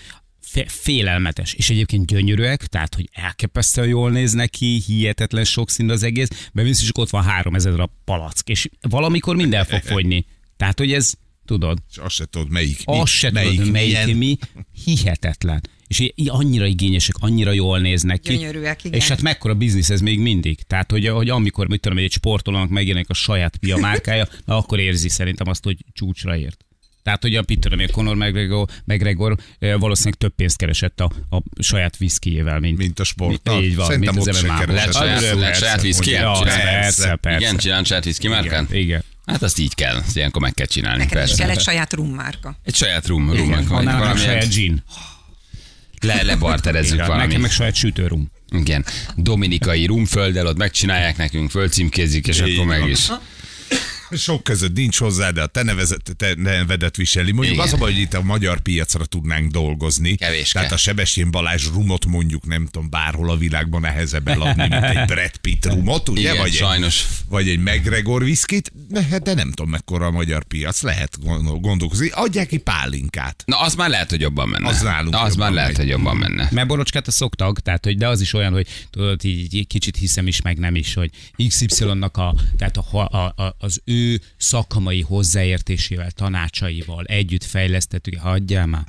Félelmetes, 0.65 1.53
és 1.53 1.69
egyébként 1.69 2.05
gyönyörűek, 2.05 2.65
tehát, 2.65 2.95
hogy 2.95 3.09
elképesztően 3.11 3.87
jól 3.87 4.11
néznek 4.11 4.49
ki, 4.49 4.81
hihetetlen 4.85 5.43
sokszínű 5.43 5.91
az 5.91 6.03
egész, 6.03 6.49
mert 6.53 6.67
biztos, 6.67 6.89
hogy 6.91 7.03
ott 7.03 7.09
van 7.09 7.23
három 7.23 7.55
ezer 7.55 7.79
a 7.79 7.89
palack, 8.05 8.49
és 8.49 8.69
valamikor 8.81 9.35
minden 9.35 9.65
fog 9.65 9.81
fogyni. 9.81 10.25
Tehát, 10.57 10.79
hogy 10.79 10.93
ez, 10.93 11.13
tudod, 11.45 11.77
És 11.91 11.97
azt 11.97 12.15
se 12.15 12.25
tudod, 12.25 12.49
melyik 12.49 12.85
mi. 12.85 12.99
azt 12.99 13.11
se 13.11 13.27
tudod, 13.27 13.55
hogy 13.57 13.71
melyik 13.71 14.03
milyen. 14.03 14.17
mi, 14.17 14.37
hihetetlen. 14.83 15.61
És 15.87 16.11
annyira 16.27 16.65
igényesek, 16.65 17.15
annyira 17.19 17.51
jól 17.51 17.79
néznek 17.79 18.19
ki. 18.19 18.33
Gyönyörűek, 18.33 18.83
igen. 18.83 18.99
És 18.99 19.07
hát 19.07 19.21
mekkora 19.21 19.53
biznisz 19.53 19.89
ez 19.89 20.01
még 20.01 20.19
mindig. 20.19 20.61
Tehát, 20.61 20.91
hogy, 20.91 21.07
hogy 21.07 21.29
amikor, 21.29 21.67
mit 21.67 21.81
tudom, 21.81 21.97
egy 21.97 22.11
sportolónak 22.11 22.69
megjelenik 22.69 23.09
a 23.09 23.13
saját 23.13 23.57
pia 23.57 23.77
márkája, 23.77 24.27
na 24.45 24.57
akkor 24.57 24.79
érzi 24.79 25.09
szerintem 25.09 25.47
azt, 25.47 25.63
hogy 25.63 25.77
csúcsra 25.93 26.37
ért. 26.37 26.65
Tehát, 27.07 27.21
hogy 27.21 27.35
a 27.35 27.43
mit 27.47 27.59
tudom, 27.59 27.79
én, 27.79 27.87
Conor 27.91 28.15
McGregor, 28.15 28.67
McGregor 28.85 29.37
eh, 29.59 29.79
valószínűleg 29.79 30.19
több 30.19 30.35
pénzt 30.35 30.57
keresett 30.57 30.99
a, 30.99 31.11
a 31.29 31.41
saját 31.59 31.97
viszkijével, 31.97 32.59
mint, 32.59 32.77
Mint 32.77 32.99
a 32.99 33.03
sporttal. 33.03 33.63
Így 33.63 33.75
van, 33.75 33.85
Szerintem 33.85 34.15
mint 34.15 34.27
az 34.27 34.41
keresett. 34.41 34.67
Lehet 35.39 35.57
saját, 35.57 35.81
viszki? 35.81 36.11
Persze, 36.11 37.15
persze. 37.15 37.39
Igen, 37.39 37.57
csinálni 37.57 37.85
saját 37.85 38.03
viszki 38.03 38.27
márkát? 38.27 38.69
Igen, 38.69 38.81
igen. 38.81 39.03
Hát 39.25 39.41
azt 39.41 39.59
így 39.59 39.75
kell, 39.75 39.95
azt 39.95 40.15
ilyenkor 40.15 40.41
meg 40.41 40.53
kell 40.53 40.65
csinálni. 40.65 40.97
Nekem 40.97 41.23
is 41.23 41.23
persze. 41.23 41.43
kell 41.43 41.49
egy 41.49 41.61
saját 41.61 41.93
rummárka. 41.93 42.59
Egy 42.63 42.75
saját 42.75 43.07
rum, 43.07 43.23
meg 43.23 43.67
valamilyen, 43.67 44.17
saját 44.17 44.53
gin. 44.53 44.83
le, 46.01 46.23
lebarterezzük 46.23 46.93
Igen, 46.93 47.07
valami. 47.07 47.25
Nekem 47.25 47.41
meg 47.41 47.51
saját 47.51 47.75
sütőrum. 47.75 48.31
Igen, 48.51 48.85
dominikai 49.15 49.85
rumfölddel 49.85 50.47
ott 50.47 50.57
megcsinálják 50.57 51.17
nekünk, 51.17 51.49
fölcímkézik, 51.49 52.27
és 52.27 52.41
Így 52.41 52.53
akkor 52.53 52.65
meg 52.65 52.89
is. 52.89 53.07
Sok 54.11 54.43
között 54.43 54.75
nincs 54.75 54.97
hozzá, 54.97 55.29
de 55.29 55.41
a 55.41 55.47
te, 55.47 55.63
nevezet, 55.63 56.15
te 56.17 56.33
nevedet 56.37 56.95
viseli. 56.95 57.31
Mondjuk 57.31 57.55
Igen. 57.55 57.67
az 57.67 57.73
a 57.73 57.77
baj, 57.77 57.91
hogy 57.91 58.01
itt 58.01 58.13
a 58.13 58.21
magyar 58.21 58.59
piacra 58.59 59.05
tudnánk 59.05 59.51
dolgozni. 59.51 60.15
Kevéske. 60.15 60.59
Tehát 60.59 60.73
a 60.73 60.77
Sebestyén 60.77 61.31
Balázs 61.31 61.65
rumot 61.73 62.05
mondjuk 62.05 62.45
nem 62.45 62.65
tudom, 62.71 62.89
bárhol 62.89 63.29
a 63.29 63.37
világban 63.37 63.81
nehezebb 63.81 64.27
eladni, 64.27 64.67
mint 64.67 64.83
egy 64.83 65.05
Brad 65.05 65.37
Pitt 65.37 65.65
rumot, 65.65 66.09
ugye? 66.09 66.21
Igen, 66.21 66.37
vagy 66.37 66.53
sajnos. 66.53 67.01
Egy, 67.01 67.07
vagy 67.29 67.49
egy 67.49 67.59
McGregor 67.59 68.23
viszkit, 68.23 68.71
de, 68.87 69.03
hát 69.03 69.21
de 69.21 69.33
nem 69.33 69.49
tudom 69.49 69.69
mekkora 69.71 70.05
a 70.05 70.11
magyar 70.11 70.43
piac, 70.43 70.81
lehet 70.81 71.19
gondol- 71.23 71.59
gondolkozni. 71.59 72.09
Adják 72.09 72.47
ki 72.47 72.57
pálinkát. 72.57 73.43
Na, 73.45 73.59
az 73.59 73.75
már 73.75 73.89
lehet, 73.89 74.09
hogy 74.09 74.21
jobban 74.21 74.49
menne. 74.49 74.67
Az 74.67 74.81
nálunk 74.81 75.13
Na, 75.13 75.21
az 75.21 75.35
már 75.35 75.51
lehet, 75.51 75.69
megy. 75.69 75.77
hogy 75.77 75.87
jobban 75.87 76.17
menne. 76.17 76.47
Mert 76.51 76.67
borocskát 76.67 77.07
a 77.07 77.11
szoktak, 77.11 77.59
tehát, 77.59 77.83
hogy 77.83 77.97
de 77.97 78.07
az 78.07 78.21
is 78.21 78.33
olyan, 78.33 78.53
hogy 78.53 78.67
tudod, 78.89 79.25
így, 79.25 79.53
így 79.53 79.67
kicsit 79.67 79.97
hiszem 79.97 80.27
is, 80.27 80.41
meg 80.41 80.57
nem 80.57 80.75
is, 80.75 80.93
hogy 80.93 81.09
XY-nak 81.47 82.17
a, 82.17 82.35
tehát 82.57 82.77
a, 82.77 82.85
a, 82.97 83.43
a, 83.43 83.55
az 83.59 83.81
ő 83.85 83.96
ő 83.97 84.21
szakmai 84.37 85.01
hozzáértésével, 85.01 86.11
tanácsaival 86.11 87.03
együtt 87.03 87.43
fejlesztettük. 87.43 88.19
Hagyjál 88.19 88.65
már. 88.65 88.83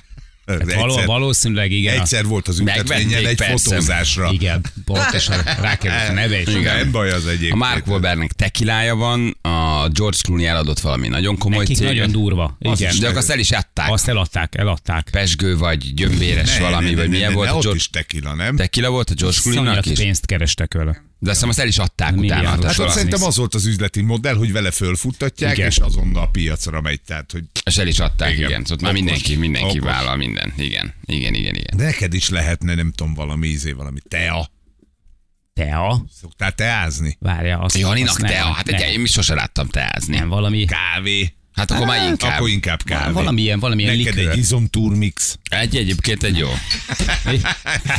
Hát 0.46 0.74
való, 0.74 0.90
Egyszer- 0.92 1.06
valószínűleg 1.06 1.70
igen. 1.72 2.00
Egyszer 2.00 2.24
volt 2.24 2.48
az 2.48 2.58
Megvették, 2.58 2.84
üntetvényen 3.04 3.26
egy 3.30 3.36
persze. 3.36 3.70
fotózásra. 3.70 4.30
Igen, 4.32 4.64
pontosan 4.84 5.42
rákerült 5.60 6.08
a 6.08 6.12
neve, 6.12 6.40
és 6.40 6.46
Igen. 6.46 6.76
Nem 6.76 6.90
baj 6.90 7.10
az 7.10 7.26
egyébként. 7.26 7.52
A 7.52 7.56
Mark 7.56 7.86
Wahlbergnek 7.86 8.32
tekilája 8.32 8.94
van, 8.94 9.36
a 9.42 9.88
George 9.88 10.16
Clooney 10.22 10.46
eladott 10.46 10.80
valami 10.80 11.08
nagyon 11.08 11.38
komoly 11.38 11.58
nekik 11.58 11.76
céget. 11.76 11.92
nagyon 11.92 12.10
durva. 12.10 12.56
Azt 12.60 12.80
Igen. 12.80 12.92
is, 12.92 12.98
de 12.98 13.06
akkor 13.06 13.18
azt 13.18 13.30
el 13.30 13.38
is 13.38 13.50
adták. 13.50 13.90
Azt 13.90 14.08
eladták, 14.08 14.54
eladták. 14.54 15.08
Pesgő 15.10 15.56
vagy 15.56 15.94
gyömbéres 15.94 16.54
Ne, 16.54 16.60
valami, 16.60 16.84
ne, 16.84 16.90
ne, 16.90 16.96
vagy 16.96 17.08
ne, 17.08 17.10
milyen 17.14 17.28
ne, 17.30 17.34
volt 17.36 17.46
ne, 17.48 17.52
a 17.52 17.56
ott 17.56 17.62
George 17.62 17.80
is 17.80 17.90
tekila, 17.90 18.34
nem? 18.34 18.56
Tequila 18.56 18.90
volt 18.90 19.10
a 19.10 19.14
George 19.14 19.38
Clooney-nak 19.42 19.86
is? 19.86 19.98
pénzt 19.98 20.26
kerestek 20.26 20.74
vele. 20.74 21.02
De 21.20 21.30
azt 21.30 21.34
hiszem 21.38 21.48
azt 21.48 21.58
el 21.58 21.66
is 21.66 21.78
adták 21.78 22.14
Milliárdos. 22.14 22.48
utána. 22.52 22.66
Hát 22.66 22.76
valami- 22.76 22.94
szerintem 22.94 23.22
az 23.22 23.37
volt 23.37 23.54
az 23.54 23.66
üzleti 23.66 24.00
modell, 24.02 24.34
hogy 24.34 24.52
vele 24.52 24.70
fölfuttatják, 24.70 25.56
Igen. 25.56 25.68
és 25.68 25.76
azonnal 25.78 26.22
a 26.22 26.26
piacra 26.26 26.80
megy. 26.80 27.00
Tehát, 27.02 27.32
hogy 27.32 27.44
És 27.64 27.78
el 27.78 27.87
is 27.87 27.98
adták, 27.98 28.28
igen. 28.32 28.48
Igen. 28.48 28.60
igen. 28.60 28.72
Ott 28.72 28.80
már 28.80 28.92
mindenki, 28.92 29.37
mindenki 29.37 29.78
Okos. 29.78 29.90
vállal 29.90 30.16
minden. 30.16 30.52
Igen, 30.56 30.94
igen, 31.04 31.34
igen, 31.34 31.54
igen. 31.54 31.76
de 31.76 31.84
neked 31.84 32.14
is 32.14 32.28
lehetne, 32.28 32.75
nem 32.75 32.92
tudom, 32.92 33.14
valami 33.14 33.46
ízé, 33.46 33.72
valami 33.72 33.98
tea. 34.08 34.50
Tea? 35.54 36.04
Szoktál 36.20 36.52
teázni? 36.52 37.16
Várja, 37.20 37.58
azt 37.58 37.76
Janinak 37.78 38.08
azt 38.08 38.18
nem, 38.20 38.30
tea, 38.30 38.44
hát 38.44 38.66
nem, 38.66 38.82
egy, 38.82 38.92
én 38.92 39.02
is 39.02 39.10
sose 39.12 39.34
láttam 39.34 39.68
teázni. 39.68 40.16
nem, 40.16 40.28
valami, 40.28 40.64
Kávé. 40.64 41.32
Hát 41.58 41.70
akkor 41.70 41.86
már 41.86 42.08
inkább. 42.10 42.32
Akkor 42.36 42.48
inkább 42.48 42.82
kávé. 42.82 43.12
valamilyen, 43.12 43.58
valamilyen 43.60 43.96
Neked 43.96 44.14
likőr. 44.14 44.30
egy 44.32 44.38
izomturmix, 44.38 45.38
Egy 45.50 45.76
egyébként 45.76 46.22
egy 46.22 46.36
jó. 46.38 46.48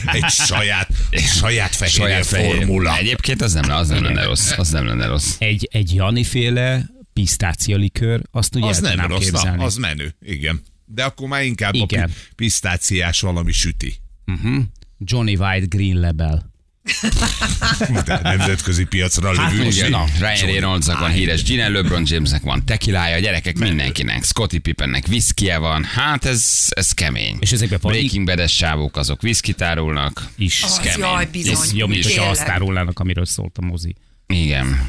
egy 0.05 0.25
saját, 0.29 0.89
egy 1.09 1.23
saját 1.23 1.75
fehérje 1.75 2.03
Saját 2.05 2.25
fehér. 2.25 2.55
formula. 2.55 2.97
Egyébként 2.97 3.41
az 3.41 3.53
nem, 3.53 3.69
az 3.71 3.87
nem 3.87 4.03
lenne 4.03 4.23
rossz. 4.23 4.51
Az 4.57 4.69
nem 4.69 4.85
lenne 4.85 5.05
rossz. 5.07 5.35
Egy, 5.39 5.67
egy 5.71 5.93
Jani 5.95 6.23
féle 6.23 6.89
pisztácia 7.13 7.77
likőr, 7.77 8.21
azt 8.31 8.55
ugye 8.55 8.65
Az 8.65 8.79
nem 8.79 9.07
rossz, 9.07 9.23
képzelni. 9.23 9.63
az 9.63 9.75
menő, 9.75 10.15
igen. 10.21 10.61
De 10.85 11.03
akkor 11.03 11.27
már 11.27 11.43
inkább 11.43 11.73
Igen. 11.73 12.03
a 12.03 12.05
pi- 12.05 12.13
pisztáciás 12.35 13.19
valami 13.19 13.51
süti. 13.51 13.95
Johnny 14.99 15.35
White 15.35 15.65
Green 15.65 15.99
Label. 15.99 16.48
De 18.05 18.19
nemzetközi 18.23 18.83
piacra 18.85 19.35
Hát 19.35 19.51
lövő. 19.51 19.63
most 19.63 19.77
Igen. 19.77 19.89
na, 19.89 20.05
Ryan 20.19 20.45
Reynoldsnak 20.45 20.99
van 20.99 21.11
híres 21.11 21.43
gin, 21.43 21.71
LeBron 21.71 22.03
Jamesnek 22.05 22.41
van 22.41 22.65
tekilája, 22.65 23.15
a 23.15 23.19
gyerekek 23.19 23.57
mindenkinek, 23.57 24.23
Scottie 24.23 24.59
Pippennek 24.59 25.07
viszkie 25.07 25.57
van, 25.57 25.83
hát 25.83 26.25
ez, 26.25 26.65
ez 26.69 26.91
kemény. 26.91 27.37
És 27.39 27.51
ezekben 27.51 27.79
van 27.81 27.91
Breaking 27.91 28.25
Bad-es 28.25 28.55
sávok, 28.55 28.97
azok 28.97 29.21
viszkit 29.21 29.61
árulnak. 29.61 30.27
is. 30.37 30.63
Az 30.63 30.77
kemény. 30.79 30.99
jaj, 31.09 31.25
bizony. 31.31 31.51
Ez 31.53 31.73
jobb, 31.73 31.89
mint 31.89 32.03
hogyha 32.03 32.25
azt 32.29 32.47
árulnának, 32.47 32.99
amiről 32.99 33.25
szólt 33.25 33.57
a 33.57 33.61
mozi. 33.61 33.95
Igen. 34.27 34.85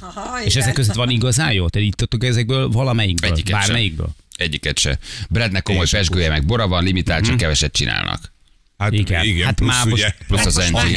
Aha, 0.00 0.42
És 0.44 0.56
ezek 0.56 0.72
között 0.72 0.94
van 0.94 1.10
igazán 1.10 1.52
jó? 1.52 1.68
Te 1.68 1.80
ittatok 1.80 2.24
ezekből 2.24 2.68
valamelyikből? 2.68 3.30
Egyiket 3.30 3.50
sem. 3.52 3.60
Bármelyikből? 3.60 4.14
Egyiket 4.36 4.78
se. 4.78 4.98
Bradnek 5.28 5.62
komoly 5.62 5.86
pesgője, 5.90 6.28
meg 6.28 6.44
bora 6.46 6.68
van, 6.68 6.84
limitált, 6.84 7.24
csak 7.24 7.36
keveset 7.36 7.72
csinálnak. 7.72 8.32
Hát 8.78 8.92
Igen. 8.92 9.24
igen, 9.24 9.44
Hát 9.46 9.54
plusz 9.54 9.74
már 9.74 9.84
most- 9.86 10.02
ugye. 10.02 10.12
Plusz 10.28 10.46
az 10.46 10.54
Most 10.70 10.72
NG. 10.72 10.90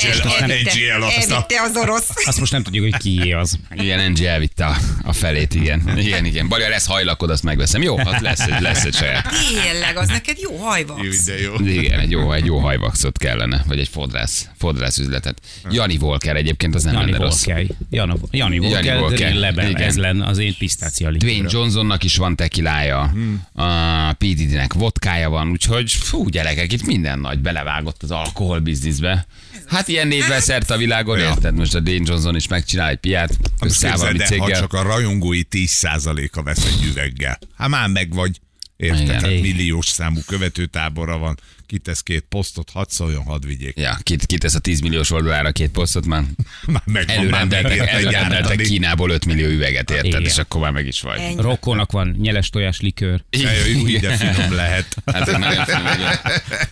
NGL 0.46 1.04
Elvitte 1.04 1.62
az 1.62 1.76
orosz. 1.76 2.10
Azt 2.26 2.40
most 2.40 2.52
nem 2.52 2.64
tudjuk, 2.64 2.84
hogy 2.84 2.98
kié 3.02 3.32
az. 3.32 3.60
Igen, 3.76 4.12
NG 4.12 4.22
elvitte 4.24 4.66
a, 4.66 4.76
a 5.04 5.14
felét, 5.14 5.54
igen. 5.56 5.98
Igen, 5.98 6.26
igen. 6.26 6.48
Balja 6.48 6.70
lesz 6.70 6.86
hajlakod, 6.86 7.30
azt 7.30 7.44
megveszem. 7.44 7.82
Jó, 7.82 7.98
hát 7.98 8.22
lesz 8.22 8.40
egy, 8.40 8.62
lesz 8.62 8.84
egy 8.84 8.94
saját. 8.94 9.28
Tényleg, 9.64 9.98
az 9.98 10.08
neked 10.08 10.38
jó 10.40 10.52
Jó, 10.52 10.58
hajvax. 10.58 11.24
de 11.26 11.42
jó. 11.42 11.54
Igen, 11.66 12.00
egy 12.00 12.12
jó, 12.12 12.32
egy 12.34 12.46
jó 12.46 12.58
hajvaxot 12.60 13.18
kellene, 13.18 13.64
vagy 13.68 13.80
egy 13.80 13.88
fodrász, 13.88 14.48
fodrász 14.58 14.98
üzletet. 14.98 15.40
Jani 15.70 15.98
Volker 15.98 16.36
egyébként 16.36 16.76
az 16.76 16.84
nem 16.84 16.94
Jani 16.94 17.12
lenne 17.12 17.24
rossz. 17.24 17.46
Volker. 17.46 17.66
Jani, 17.90 18.14
Jani 18.32 18.60
Volker, 18.60 18.98
Volker. 19.00 19.18
Green 19.18 19.40
Label. 19.40 19.70
Igen. 19.70 19.82
Ez 19.82 19.98
lenne 19.98 20.26
az 20.26 20.38
én 20.38 20.56
pisztácia. 20.58 21.12
Dwayne 21.12 21.48
Johnsonnak 21.52 22.04
is 22.04 22.16
van 22.18 22.36
tekilája, 22.36 23.08
Hmm. 23.08 23.44
a 23.56 24.14
P. 24.14 24.20
Diddy-nek 24.20 24.74
vodkája 24.74 25.30
van, 25.30 25.50
úgyhogy 25.50 25.92
fú, 25.92 26.30
gyerekek, 26.30 26.72
itt 26.74 26.86
minden 26.86 27.20
nagy 27.20 27.40
belevágott 27.72 28.04
az 28.04 28.12
alkoholbizniszbe. 28.12 29.26
Hát 29.68 29.88
ilyen 29.88 30.08
névvel 30.08 30.40
szerte 30.42 30.74
a 30.74 30.78
világon, 30.78 31.18
Ja. 31.20 31.30
érted? 31.30 31.56
Most 31.56 31.76
a 31.76 31.80
Dwayne 31.80 32.06
Johnson 32.08 32.36
is 32.36 32.48
megcsinál 32.48 32.90
egy 32.90 32.98
piát, 32.98 33.30
Most 33.40 33.72
összeáll 33.72 34.14
céggel. 34.18 34.60
csak 34.60 34.74
a 34.74 34.82
rajongói 34.82 35.42
10%-a 35.52 36.44
vesz 36.44 36.66
egy 36.66 36.84
üveggel. 36.86 37.40
Hát 37.58 37.70
már 37.70 37.90
meg 37.90 38.14
vagy. 38.14 38.40
Érted? 38.78 39.10
Hát 39.22 39.22
milliós 39.22 39.86
számú 39.88 40.20
követőtábora 40.28 41.18
van. 41.18 41.40
Kitesz 41.72 42.02
két 42.02 42.26
posztot, 42.30 42.70
hadd 42.74 42.86
szóljon, 42.90 43.24
hadd 43.24 43.46
vigyék. 43.46 43.80
Ja, 43.80 43.98
kit, 44.04 44.26
kitesz 44.26 44.56
a 44.56 44.60
10 44.60 44.80
milliós 44.80 45.12
oldalára 45.12 45.52
két 45.52 45.70
posztot, 45.70 46.06
már 46.06 46.24
Már 46.66 46.82
meg 46.86 47.06
van, 47.08 47.26
már 47.26 47.42
előrendeltek, 47.42 47.88
előrendeltek. 47.88 48.58
Kínából 48.58 49.10
5 49.10 49.26
millió 49.26 49.48
üveget, 49.48 49.90
érted? 49.90 50.06
Igen. 50.06 50.24
És 50.24 50.38
akkor 50.38 50.62
már 50.62 50.72
meg 50.72 50.88
is 50.88 51.02
vagy. 51.02 51.20
Ennyi. 51.20 51.42
Rokkónak 51.42 51.92
van 51.92 52.16
nyeles 52.20 52.50
tojás 52.50 52.80
likőr. 52.80 53.24
Jaj, 53.30 53.74
Úgy 53.74 54.00
de 54.00 54.16
finom 54.16 54.54
lehet. 54.54 54.96
Hát 55.06 55.28
ez 55.28 55.38
nagyon 55.38 55.66
finom, 55.66 55.86
igen. 55.86 56.20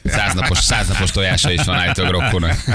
Száznapos, 0.06 0.58
száznapos 0.58 1.12
tojása 1.12 1.52
is 1.52 1.64
van 1.64 1.76
állítólag 1.76 2.12
rokkónak. 2.12 2.66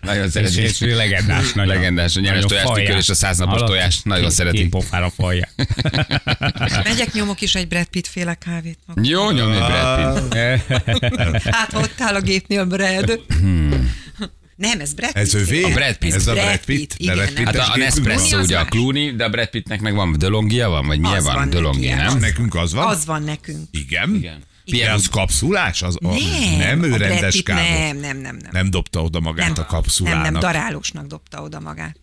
nagyon 0.00 0.24
És, 0.24 0.32
szeretik. 0.32 0.58
és 0.58 0.80
legendás. 0.80 1.52
Nagyon, 1.52 1.74
Legendás, 1.74 2.16
a 2.16 2.20
nagyon 2.20 2.46
tojás 2.46 2.68
likőr 2.74 2.96
és 2.96 3.08
a 3.08 3.14
száznapos 3.14 3.60
tojás. 3.60 4.00
Nagyon. 4.02 4.30
Két 4.50 4.68
pofára 4.68 5.10
falják. 5.10 5.50
Megyek, 6.84 7.12
nyomok 7.12 7.40
is 7.40 7.54
egy 7.54 7.68
Brad 7.68 7.86
Pitt 7.86 8.06
féle 8.06 8.34
kávét. 8.34 8.78
Jó, 9.02 9.30
nyomj 9.30 9.52
egy 9.52 9.62
Brad 9.62 10.28
Pitt. 10.28 10.91
Hát 11.56 11.74
ott 11.74 11.94
áll 12.00 12.14
a 12.14 12.20
gépnél 12.20 12.64
Brad. 12.64 13.20
Nem, 14.56 14.80
ez 14.80 14.92
Brad 14.94 15.12
Pitt. 15.12 15.22
Ez 15.22 15.34
övé? 15.34 15.62
A 15.62 15.68
Brad 15.68 15.96
Pitt. 15.96 16.12
Ez 16.14 16.26
a 16.26 16.32
Brad 16.32 16.44
Brad 16.46 16.64
Pitt, 16.64 16.78
Pitt? 16.78 16.94
igen. 16.96 17.16
Brad 17.34 17.46
Hát 17.46 17.56
a, 17.56 17.72
a 17.72 17.76
Nespresso 17.76 18.38
ugye 18.38 18.58
a. 18.58 18.64
Clooney, 18.64 19.10
de 19.16 19.24
a 19.24 19.28
Brad 19.28 19.48
Pittnek 19.48 19.80
meg 19.80 19.94
van 19.94 20.14
Delongia 20.18 20.68
van, 20.68 20.86
vagy 20.86 20.98
milyen 21.00 21.16
Az 21.16 21.24
van? 21.24 21.34
van 21.34 21.50
Delongia, 21.50 21.90
neki, 21.90 22.02
nem? 22.06 22.14
az. 22.14 22.20
Nekünk 22.20 22.54
az 22.54 22.72
van? 22.72 22.86
Az 22.86 23.06
van 23.06 23.22
nekünk. 23.22 23.68
Igen? 23.70 24.14
Igen. 24.14 24.38
De 24.64 24.70
Pierre 24.72 24.92
az 24.92 25.08
kapszulás? 25.08 25.82
Az, 25.82 25.96
a, 26.02 26.08
Nem, 26.58 26.58
nem 26.58 26.82
ő 26.82 26.92
a 26.92 26.96
rendes 26.96 27.34
Pitt 27.34 27.44
kávó. 27.44 27.60
Nem, 27.60 27.96
nem, 27.96 28.16
nem, 28.16 28.36
nem. 28.36 28.50
Nem 28.50 28.70
dobta 28.70 29.02
oda 29.02 29.20
magát 29.20 29.58
a 29.58 29.66
kapszulának. 29.66 30.22
Nem, 30.22 30.32
nem, 30.32 30.40
darálósnak 30.40 31.06
dobta 31.06 31.42
oda 31.42 31.60
magát. 31.60 31.96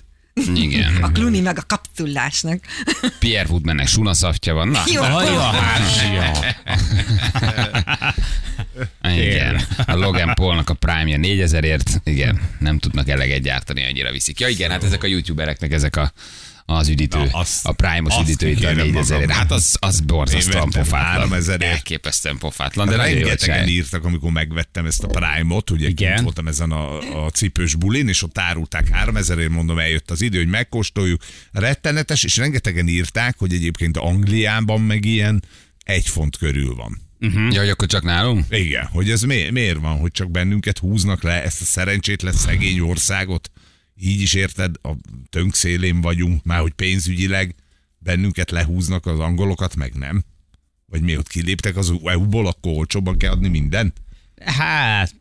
Igen. 0.55 0.95
A 1.03 1.11
Clooney 1.11 1.41
meg 1.41 1.57
a 1.57 1.63
kapszulásnak. 1.67 2.59
Pierre 3.19 3.49
Woodmannek 3.49 3.87
sunaszaftja 3.87 4.53
van. 4.53 4.67
Na, 4.67 4.83
Jó. 4.93 5.01
Hajja, 5.01 5.39
hársia. 5.41 6.31
Igen. 9.19 9.61
A 9.85 9.95
Logan 9.95 10.33
Paulnak 10.33 10.69
a 10.69 10.73
Prime-ja 10.73 11.17
4000ért, 11.17 11.99
igen, 12.03 12.41
nem 12.59 12.79
tudnak 12.79 13.09
eleget 13.09 13.41
gyártani, 13.41 13.85
annyira 13.85 14.11
viszik. 14.11 14.39
Ja 14.39 14.47
igen, 14.47 14.71
hát 14.71 14.83
ezek 14.83 15.03
a 15.03 15.07
youtubereknek 15.07 15.71
ezek 15.71 15.95
a 15.95 16.11
az 16.65 16.87
üdítő, 16.87 17.17
Na, 17.17 17.27
azt- 17.31 17.65
a 17.65 17.71
Prime-os 17.71 18.13
azt 18.15 18.21
üdítő 18.23 18.47
itt 18.47 18.55
a 18.55 18.59
kérem 18.59 18.75
4000 18.75 18.95
ért. 18.97 19.09
magamnak. 19.09 19.35
Hát 19.35 19.51
az, 19.51 19.77
az 19.79 19.99
borzasztóan 19.99 20.69
pofátlan. 20.69 21.11
3000 21.11 21.61
ért. 21.61 21.71
Elképesztően 21.71 22.37
pofátlan, 22.37 22.87
de 22.87 22.95
jó 22.95 23.01
Rengetegen 23.01 23.67
írtak, 23.67 24.05
amikor 24.05 24.31
megvettem 24.31 24.85
ezt 24.85 25.03
a 25.03 25.07
Prime-ot, 25.07 25.69
ugye 25.69 25.87
Igen. 25.87 26.23
voltam 26.23 26.47
ezen 26.47 26.71
a, 26.71 26.97
a 27.25 27.29
cipős 27.29 27.75
bulin, 27.75 28.07
és 28.07 28.23
ott 28.23 28.37
árulták 28.37 28.87
3000 28.87 29.47
mondom, 29.47 29.79
eljött 29.79 30.11
az 30.11 30.21
idő, 30.21 30.37
hogy 30.37 30.47
megkóstoljuk. 30.47 31.21
Rettenetes, 31.51 32.23
és 32.23 32.37
rengetegen 32.37 32.87
írták, 32.87 33.35
hogy 33.37 33.53
egyébként 33.53 33.97
Angliában 33.97 34.81
meg 34.81 35.05
ilyen 35.05 35.43
egy 35.83 36.07
font 36.07 36.37
körül 36.37 36.75
van. 36.75 37.01
Ja, 37.19 37.59
hogy 37.59 37.69
akkor 37.69 37.87
csak 37.87 38.03
nálunk? 38.03 38.45
Igen, 38.49 38.85
hogy 38.85 39.09
ez 39.09 39.21
mi, 39.21 39.49
miért 39.49 39.79
van, 39.79 39.97
hogy 39.97 40.11
csak 40.11 40.31
bennünket 40.31 40.77
húznak 40.77 41.23
le, 41.23 41.43
ezt 41.43 41.61
a 41.61 41.65
szerencsétlen 41.65 42.33
szegény 42.33 42.79
országot, 42.79 43.51
így 43.95 44.21
is 44.21 44.33
érted, 44.33 44.75
a 44.81 44.91
tönk 45.29 45.55
szélén 45.55 46.01
vagyunk, 46.01 46.43
már 46.43 46.59
hogy 46.59 46.73
pénzügyileg 46.73 47.55
bennünket 47.97 48.51
lehúznak 48.51 49.05
az 49.05 49.19
angolokat, 49.19 49.75
meg 49.75 49.93
nem. 49.93 50.23
Vagy 50.85 51.01
mi 51.01 51.17
ott 51.17 51.27
kiléptek 51.27 51.75
az 51.75 51.93
EU-ból, 52.03 52.47
akkor 52.47 52.71
olcsóban 52.71 53.17
kell 53.17 53.31
adni 53.31 53.47
mindent? 53.47 54.01
Hát, 54.45 55.15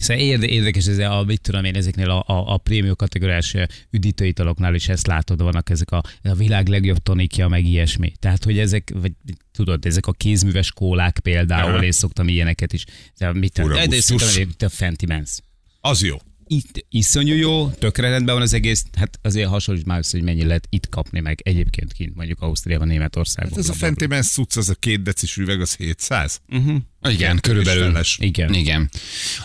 Szóval 0.00 0.22
érde, 0.22 0.46
érdekes 0.46 0.86
ez 0.86 0.98
a, 0.98 1.24
mit 1.26 1.40
tudom 1.40 1.64
én, 1.64 1.74
ezeknél 1.74 2.10
a, 2.10 2.24
a, 2.26 2.52
a 2.52 2.56
prémium 2.56 2.96
kategóriás 2.96 3.56
üdítőitaloknál 3.90 4.74
is 4.74 4.88
ezt 4.88 5.06
látod, 5.06 5.42
vannak 5.42 5.70
ezek 5.70 5.90
a, 5.90 6.02
a 6.22 6.34
világ 6.34 6.68
legjobb 6.68 6.98
tonikja, 6.98 7.48
meg 7.48 7.64
ilyesmi. 7.64 8.12
Tehát, 8.18 8.44
hogy 8.44 8.58
ezek, 8.58 8.92
vagy 8.94 9.12
tudod, 9.52 9.86
ezek 9.86 10.06
a 10.06 10.12
kézműves 10.12 10.72
kólák 10.72 11.18
például, 11.18 11.74
Aha. 11.74 11.84
én 11.84 11.92
szoktam 11.92 12.28
ilyeneket 12.28 12.72
is. 12.72 12.84
De, 13.18 13.32
mit, 13.32 13.58
Fura 13.60 13.74
de, 13.74 13.80
de 13.80 13.86
gusztus. 13.86 14.22
szerintem 14.22 14.48
itt 14.50 14.62
a 14.62 14.68
Fenty 14.68 15.04
Men's. 15.08 15.38
Az 15.80 16.02
jó. 16.02 16.16
Itt 16.52 16.86
iszonyú 16.88 17.34
jó, 17.34 17.68
tökre 17.68 18.08
rendben 18.08 18.34
van 18.34 18.42
az 18.42 18.52
egész, 18.52 18.84
hát 18.98 19.18
azért 19.22 19.48
hasonlít 19.48 19.86
már 19.86 19.98
össze, 19.98 20.16
hogy 20.16 20.26
mennyi 20.26 20.44
lehet 20.44 20.66
itt 20.70 20.88
kapni 20.88 21.20
meg 21.20 21.40
egyébként 21.42 21.92
kint, 21.92 22.14
mondjuk 22.14 22.40
Ausztriában, 22.40 22.86
Németországban. 22.86 23.54
Hát 23.54 23.64
ez 23.64 23.68
a 23.68 23.72
Fentimen 23.72 24.22
cucc, 24.22 24.56
az 24.56 24.68
a 24.68 24.74
két 24.74 25.02
decis 25.02 25.36
üveg, 25.36 25.60
az 25.60 25.76
700. 25.76 26.40
Igen, 27.08 27.40
körülbelül. 27.40 28.00
Igen. 28.18 28.54
Igen. 28.54 28.90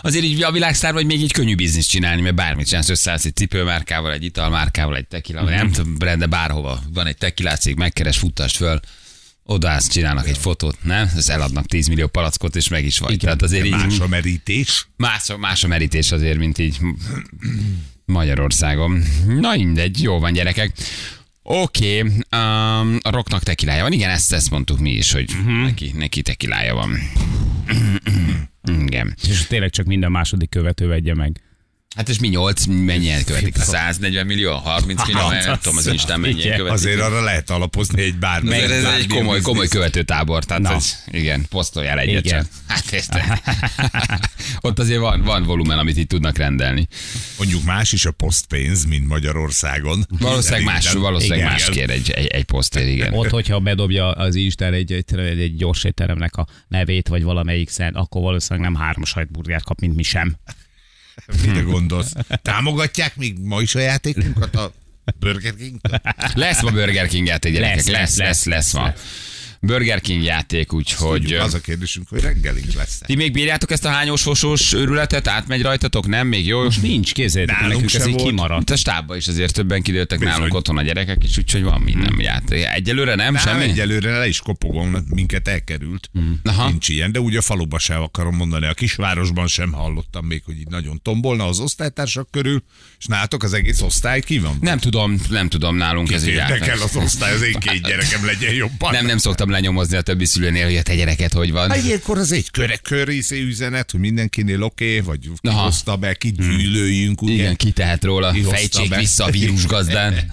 Azért 0.00 0.24
így 0.24 0.42
a 0.42 0.52
világsztár 0.52 0.92
vagy 0.92 1.06
még 1.06 1.22
egy 1.22 1.32
könnyű 1.32 1.54
biznisz 1.54 1.86
csinálni, 1.86 2.22
mert 2.22 2.34
bármit 2.34 2.66
csinálsz, 2.66 2.88
összeállsz 2.88 3.24
egy 3.24 3.36
cipőmárkával, 3.36 4.12
egy 4.12 4.24
italmárkával, 4.24 4.96
egy 4.96 5.08
tequila, 5.08 5.42
mm-hmm. 5.42 5.54
nem 5.54 5.70
tudom, 5.70 5.98
de 5.98 6.26
bárhova. 6.26 6.82
Van 6.92 7.06
egy 7.06 7.16
tequila 7.16 7.56
cég, 7.56 7.76
megkeres, 7.76 8.18
futtást 8.18 8.56
föl, 8.56 8.80
odaállsz, 9.46 9.88
csinálnak 9.88 10.28
egy 10.28 10.38
fotót, 10.38 10.76
nem? 10.82 11.10
Ez 11.16 11.28
eladnak 11.28 11.66
10 11.66 11.86
millió 11.88 12.06
palackot, 12.06 12.56
és 12.56 12.68
meg 12.68 12.84
is 12.84 12.98
vagy. 12.98 13.16
Tehát 13.16 13.42
azért 13.42 13.64
így 13.64 13.70
Más 13.70 13.98
a 13.98 14.08
merítés. 14.08 14.88
más, 14.96 15.30
a- 15.30 15.36
más 15.36 15.64
a 15.64 15.68
merítés 15.68 16.12
azért, 16.12 16.38
mint 16.38 16.58
így 16.58 16.78
Magyarországon. 18.04 19.02
Na 19.26 19.56
mindegy, 19.56 20.02
jó 20.02 20.18
van 20.18 20.32
gyerekek. 20.32 20.72
Oké, 21.42 21.98
okay, 21.98 22.10
um, 22.10 22.98
a 23.02 23.10
rocknak 23.10 23.42
tekilája 23.42 23.82
van. 23.82 23.92
Igen, 23.92 24.10
ezt, 24.10 24.32
ezt 24.32 24.50
mondtuk 24.50 24.78
mi 24.78 24.90
is, 24.90 25.12
hogy 25.12 25.30
uh-huh. 25.30 25.62
neki, 25.62 25.92
neki 25.96 26.22
tekilája 26.22 26.74
van. 26.74 26.98
Igen. 28.80 29.16
És 29.28 29.46
tényleg 29.46 29.70
csak 29.70 29.86
minden 29.86 30.10
második 30.10 30.48
követő 30.48 30.86
vegye 30.86 31.14
meg. 31.14 31.40
Hát 31.96 32.08
és 32.08 32.18
mi 32.18 32.28
8, 32.28 32.64
mennyien 32.66 33.24
követik? 33.24 33.56
140 33.56 34.26
millió, 34.26 34.52
30 34.52 35.06
millió, 35.06 35.20
Hát, 35.20 35.44
nem 35.44 35.58
tudom, 35.62 35.78
az 35.78 35.86
Instán 35.86 36.20
mennyien 36.20 36.56
követik. 36.56 36.78
Azért 36.78 37.00
arra 37.00 37.22
lehet 37.22 37.50
alapozni 37.50 38.02
egy 38.02 38.18
bármi. 38.18 38.48
Azért 38.48 38.70
ez 38.70 38.76
egy 38.76 38.82
bármilyen 38.82 39.08
komoly, 39.08 39.40
komoly 39.40 39.68
követőtábor, 39.68 40.44
tehát 40.44 40.62
Na. 40.62 40.74
ez, 40.74 41.04
igen, 41.10 41.46
posztoljál 41.48 41.98
egyet 41.98 42.24
Igen. 42.24 42.46
Hát 42.66 42.92
ezt, 42.92 43.18
ott 44.66 44.78
azért 44.78 45.00
van, 45.00 45.22
van 45.22 45.44
volumen, 45.44 45.78
amit 45.78 45.96
itt 45.96 46.08
tudnak 46.08 46.36
rendelni. 46.36 46.88
Mondjuk 47.38 47.64
más 47.64 47.92
is 47.92 48.04
a 48.04 48.10
posztpénz, 48.10 48.84
mint 48.84 49.06
Magyarországon. 49.06 50.06
Valószínűleg 50.18 50.64
más, 50.64 50.92
valószínűleg 50.92 51.38
Igen. 51.38 51.50
más 51.50 51.68
kér 51.68 51.90
egy, 51.90 52.10
egy, 52.10 52.26
egy 52.26 52.44
posztér, 52.44 52.86
igen. 52.86 53.12
Ott, 53.12 53.30
hogyha 53.30 53.60
bedobja 53.60 54.10
az 54.10 54.34
Isten 54.34 54.72
egy, 54.72 54.92
egy, 54.92 55.18
egy 55.18 55.56
gyors 55.56 55.84
étteremnek 55.84 56.36
a 56.36 56.46
nevét, 56.68 57.08
vagy 57.08 57.22
valamelyik 57.22 57.70
szent, 57.70 57.96
akkor 57.96 58.22
valószínűleg 58.22 58.70
nem 58.70 58.80
három 58.80 59.04
sajtburgert 59.04 59.64
kap, 59.64 59.80
mint 59.80 59.96
mi 59.96 60.02
sem. 60.02 60.36
Mire 61.46 61.60
gondolsz? 61.60 62.12
Támogatják 62.42 63.16
még 63.16 63.38
ma 63.38 63.60
is 63.60 63.74
a 63.74 63.78
játékunkat 63.78 64.54
a 64.56 64.72
Burger 65.18 65.54
king 65.54 65.80
Lesz 66.34 66.62
ma 66.62 66.70
Burger 66.70 67.06
King 67.08 67.26
játék, 67.26 67.52
gyerekek. 67.52 67.76
Lesz, 67.76 67.86
Lesz, 67.86 68.16
lesz, 68.16 68.16
lesz, 68.16 68.44
lesz, 68.44 68.72
lesz 68.72 68.72
ma. 68.72 68.92
Burger 69.66 70.00
King 70.00 70.22
játék, 70.22 70.72
úgyhogy... 70.72 71.32
Az 71.32 71.54
a 71.54 71.60
kérdésünk, 71.60 72.08
hogy 72.08 72.20
reggelink 72.20 72.72
lesz 72.72 72.98
Ti 73.06 73.14
még 73.14 73.32
bírjátok 73.32 73.70
ezt 73.70 73.84
a 73.84 73.88
hányós 73.88 74.22
fosós 74.22 74.72
őrületet? 74.72 75.28
Átmegy 75.28 75.62
rajtatok? 75.62 76.06
Nem? 76.06 76.26
Még 76.26 76.46
jó? 76.46 76.62
Nincs, 76.82 77.12
kézzétek, 77.12 77.60
Nálunk 77.60 77.72
nekünk 77.72 77.94
ez 77.94 78.06
így 78.06 78.22
kimaradt. 78.22 78.70
A 78.70 78.76
stábban 78.76 79.16
is 79.16 79.28
azért 79.28 79.52
többen 79.52 79.82
kidőltek 79.82 80.18
Bizony. 80.18 80.34
nálunk 80.34 80.54
otthon 80.54 80.78
a 80.78 80.82
gyerekek 80.82 81.24
is, 81.24 81.38
úgyhogy 81.38 81.62
van 81.62 81.80
minden 81.80 82.14
játék. 82.18 82.64
Egyelőre 82.64 83.14
nem, 83.14 83.32
Nem, 83.32 83.42
semmi? 83.42 83.62
egyelőre 83.62 84.18
le 84.18 84.28
is 84.28 84.40
kopogom, 84.40 84.96
minket 85.08 85.48
elkerült. 85.48 86.10
Aha. 86.44 86.68
Nincs 86.68 86.88
ilyen, 86.88 87.12
de 87.12 87.20
úgy 87.20 87.36
a 87.36 87.42
faluba 87.42 87.78
sem 87.78 88.02
akarom 88.02 88.36
mondani. 88.36 88.66
A 88.66 88.74
kisvárosban 88.74 89.46
sem 89.46 89.72
hallottam 89.72 90.26
még, 90.26 90.42
hogy 90.44 90.58
így 90.58 90.68
nagyon 90.68 91.00
tombolna 91.02 91.48
az 91.48 91.60
osztálytársak 91.60 92.30
körül, 92.30 92.62
és 92.98 93.04
nálatok 93.06 93.42
az 93.42 93.52
egész 93.52 93.80
osztály 93.80 94.20
ki 94.20 94.38
van? 94.38 94.58
Nem 94.60 94.78
tudom, 94.78 95.20
nem 95.30 95.48
tudom 95.48 95.76
nálunk 95.76 96.12
ez 96.12 96.26
így 96.26 96.40
az 96.84 96.96
osztály, 96.96 97.34
az 97.34 97.42
én 97.42 97.58
két 97.58 97.82
gyerekem 97.82 98.24
legyen 98.24 98.54
jobban. 98.54 98.92
Nem, 98.92 99.06
nem 99.06 99.18
szoktam 99.18 99.50
lenyomozni 99.56 99.96
a 99.96 100.00
többi 100.00 100.24
szülőnél, 100.24 100.64
hogy 100.64 100.76
a 100.76 100.82
te 100.82 100.94
gyereket 100.94 101.32
hogy 101.32 101.52
van. 101.52 101.70
Hát 101.70 101.84
ilyenkor 101.84 102.18
az 102.18 102.32
egy 102.32 102.50
köre 102.50 102.76
körészé 102.76 103.40
üzenet, 103.42 103.90
hogy 103.90 104.00
mindenkinél 104.00 104.62
oké, 104.62 104.98
okay, 104.98 105.00
vagy 105.00 105.20
ki 105.20 105.48
Aha. 105.48 105.62
hozta 105.62 105.96
be, 105.96 106.14
ki 106.14 106.30
gyűlöljünk, 106.30 107.22
ugye? 107.22 107.32
Igen, 107.32 107.56
ki 107.56 107.70
tehet 107.70 108.04
róla, 108.04 108.30
Ki 108.30 108.42
fejtsék 108.42 108.88
be. 108.88 108.96
vissza 108.96 109.24
a 109.24 109.30
vírusgazdán. 109.30 110.32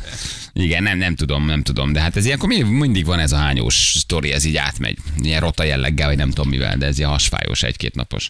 Igen, 0.54 0.84
nem, 0.84 0.98
nem 0.98 1.16
tudom, 1.16 1.46
nem 1.46 1.64
tudom, 1.64 1.94
de 1.94 2.00
hát 2.00 2.16
ez 2.18 2.26
ilyenkor 2.26 2.50
mindig 2.50 3.06
van 3.06 3.20
ez 3.20 3.32
a 3.32 3.38
hányós 3.38 3.96
sztori, 3.98 4.32
ez 4.32 4.44
így 4.44 4.56
átmegy. 4.56 4.98
Ilyen 5.22 5.40
rota 5.40 5.64
jelleggel, 5.64 6.08
vagy 6.08 6.18
nem 6.18 6.30
tudom 6.30 6.50
mivel, 6.50 6.78
de 6.78 6.86
ez 6.86 6.98
ilyen 6.98 7.10
hasfájós 7.10 7.64
egy-két 7.64 7.96
napos. 7.96 8.30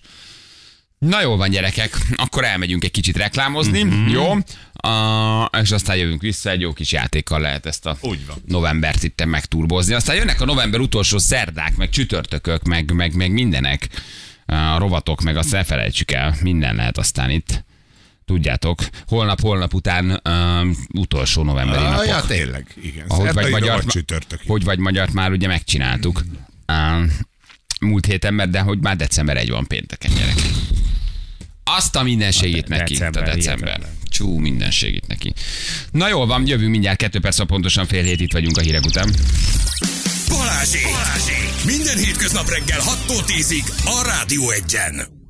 Na 1.08 1.22
jó 1.22 1.36
van, 1.36 1.50
gyerekek, 1.50 1.98
akkor 2.16 2.44
elmegyünk 2.44 2.84
egy 2.84 2.92
kicsit 2.92 3.18
reklámozni, 3.18 3.84
mm-hmm. 3.84 4.08
jó? 4.08 4.32
Uh, 4.34 5.62
és 5.62 5.72
aztán 5.72 5.96
jövünk 5.96 6.22
vissza, 6.22 6.50
egy 6.50 6.62
jó 6.62 6.74
kis 6.74 6.92
játékkal 6.92 7.40
lehet 7.40 7.66
ezt 7.66 7.86
a 7.86 7.98
Úgy 8.02 8.26
van. 8.26 8.38
novembert 8.48 9.04
itt 9.04 9.26
megturbozni. 9.26 9.94
Aztán 9.94 10.16
jönnek 10.16 10.42
a 10.42 10.46
november 10.46 10.80
utolsó 10.80 11.18
szerdák, 11.18 11.76
meg 11.76 11.90
csütörtökök, 11.90 12.64
meg, 12.64 12.92
meg, 12.92 13.14
meg 13.14 13.32
mindenek, 13.32 13.88
a 14.46 14.78
rovatok, 14.78 15.22
meg 15.22 15.38
azt 15.38 15.52
ne 15.52 15.64
felejtsük 15.64 16.12
el, 16.12 16.36
minden 16.42 16.76
lehet 16.76 16.98
aztán 16.98 17.30
itt. 17.30 17.64
Tudjátok, 18.26 18.80
holnap, 19.08 19.42
holnap 19.42 19.74
után 19.74 20.22
uh, 20.24 20.76
utolsó 21.02 21.44
novemberi 21.44 21.84
Ah, 21.84 21.90
napok. 21.90 22.06
ja, 22.06 22.22
tényleg, 22.22 22.68
igen. 22.82 23.06
Ahogy 23.08 23.34
vagy, 23.34 23.50
magyar, 23.52 23.86
csütörtök. 23.86 24.40
hogy 24.48 24.64
vagy 24.64 24.80
magyar 24.80 25.10
már 25.10 25.32
ugye 25.32 25.48
megcsináltuk. 25.48 26.24
Uh, 26.68 27.10
múlt 27.80 28.06
héten, 28.06 28.34
mert 28.34 28.50
de 28.50 28.60
hogy 28.60 28.80
már 28.80 28.96
december 28.96 29.38
1 29.38 29.50
van 29.50 29.68
pénteken, 29.68 30.12
gyerek. 30.14 30.36
Azt 31.64 31.96
a 31.96 32.04
minden 32.04 32.32
segít 32.32 32.68
de- 32.68 32.78
neki, 32.78 32.94
december, 32.94 33.24
a 33.24 33.36
december. 33.36 33.68
hihetetlen. 33.68 33.98
Csú, 34.10 34.38
minden 34.38 34.72
segít 34.72 35.08
neki. 35.08 35.34
Na 35.92 36.08
jól 36.08 36.26
van, 36.26 36.48
jövünk 36.48 36.72
mindjárt 36.72 36.98
kettő 36.98 37.20
perc, 37.20 37.46
pontosan 37.46 37.86
fél 37.88 38.04
hét 38.04 38.22
itt 38.22 38.32
vagyunk 38.34 38.58
a 38.58 38.62
hírek 38.62 38.86
után. 38.86 39.14
Balázsék! 40.30 40.84
Balázsék! 40.84 41.50
Minden 41.66 41.98
hétköznap 41.98 42.50
reggel 42.50 42.80
6-tól 42.80 43.24
10-ig 43.26 43.66
a 43.86 44.04
Rádió 44.06 44.50
Egyen. 44.50 45.23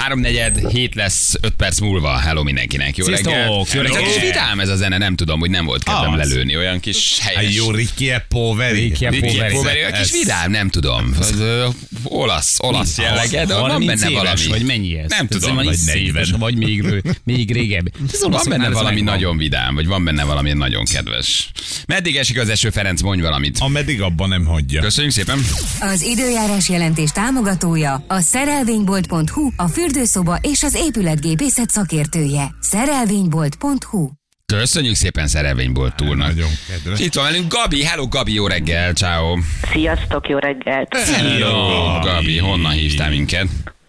Háromnegyed, 0.00 0.68
hét 0.68 0.94
lesz, 0.94 1.34
öt 1.40 1.52
perc 1.56 1.78
múlva. 1.80 2.16
Hello 2.18 2.42
mindenkinek, 2.42 2.96
jó 2.96 3.04
Sziasztok, 3.04 3.32
reggel. 3.32 3.46
jó 3.74 3.80
reggelt. 3.80 4.04
kis 4.04 4.22
vidám 4.22 4.60
ez 4.60 4.68
a 4.68 4.76
zene, 4.76 4.98
nem 4.98 5.16
tudom, 5.16 5.40
hogy 5.40 5.50
nem 5.50 5.64
volt 5.64 5.82
kedvem 5.82 6.12
Az. 6.12 6.16
lelőni. 6.28 6.56
Olyan 6.56 6.80
kis 6.80 7.18
helyes. 7.20 7.54
jó, 7.54 7.70
Ricky 7.70 8.10
Poveri. 8.28 8.80
Ricky 8.80 9.06
Ricky 9.08 9.20
Poveri. 9.36 9.54
Poveri, 9.54 9.78
olyan 9.78 9.92
kis 9.92 10.10
vidám, 10.10 10.50
nem 10.50 10.68
tudom. 10.70 11.14
Az, 11.18 11.34
ö, 11.40 11.66
olasz, 12.04 12.56
olasz 12.60 12.98
jellege, 12.98 13.44
de 13.44 13.54
van 13.54 13.70
30 13.70 14.00
benne 14.00 14.10
éves, 14.12 14.22
valami. 14.22 14.48
Vagy 14.48 14.62
mennyi 14.76 14.98
ez? 14.98 15.10
Nem 15.10 15.26
tudom, 15.26 15.54
vagy 15.54 15.66
iszonyatos, 15.72 16.28
40. 16.28 16.38
Vagy 16.40 16.56
még, 16.56 16.80
rő- 16.82 17.02
még 17.24 17.52
régebbi. 17.52 17.90
Ez 18.12 18.20
Van 18.28 18.42
benne 18.48 18.70
valami 18.70 19.00
nagyon 19.00 19.36
vidám, 19.36 19.74
vagy 19.74 19.86
van 19.86 20.04
benne 20.04 20.24
valami 20.24 20.52
nagyon 20.52 20.84
kedves. 20.84 21.50
Meddig 21.86 22.16
esik 22.16 22.38
az 22.38 22.48
eső, 22.48 22.70
Ferenc, 22.70 23.00
mondj 23.02 23.22
valamit. 23.22 23.56
Ameddig 23.58 24.02
abban 24.02 24.28
nem 24.28 24.44
hagyja. 24.44 24.80
Köszönjük 24.80 25.12
szépen. 25.12 25.38
Az 25.80 26.02
időjárás 26.02 26.68
jelentés 26.68 27.10
támogatója 27.10 28.04
a 28.08 28.20
szerelvénybolt.hu, 28.20 29.50
a 29.56 29.68
fürdőszoba 29.90 30.38
és 30.42 30.62
az 30.62 30.74
épületgépészet 30.74 31.70
szakértője. 31.70 32.44
Szerelvénybolt.hu 32.60 34.08
Köszönjük 34.46 34.94
szépen 34.94 35.26
Szerelvényból 35.26 35.90
túlnak. 35.90 36.28
Nagyon 36.28 36.48
kedves. 36.68 37.00
Itt 37.00 37.14
van 37.14 37.24
velünk 37.24 37.52
Gabi. 37.52 37.84
Hello 37.84 38.08
Gabi, 38.08 38.34
jó 38.34 38.46
reggel, 38.46 38.92
ciao. 38.92 39.36
Sziasztok, 39.72 40.28
jó 40.28 40.38
reggelt! 40.38 40.96
Hello 40.96 41.98
Gabi, 42.00 42.38
honnan 42.38 42.72
hívtál 42.72 43.10
minket? 43.10 43.46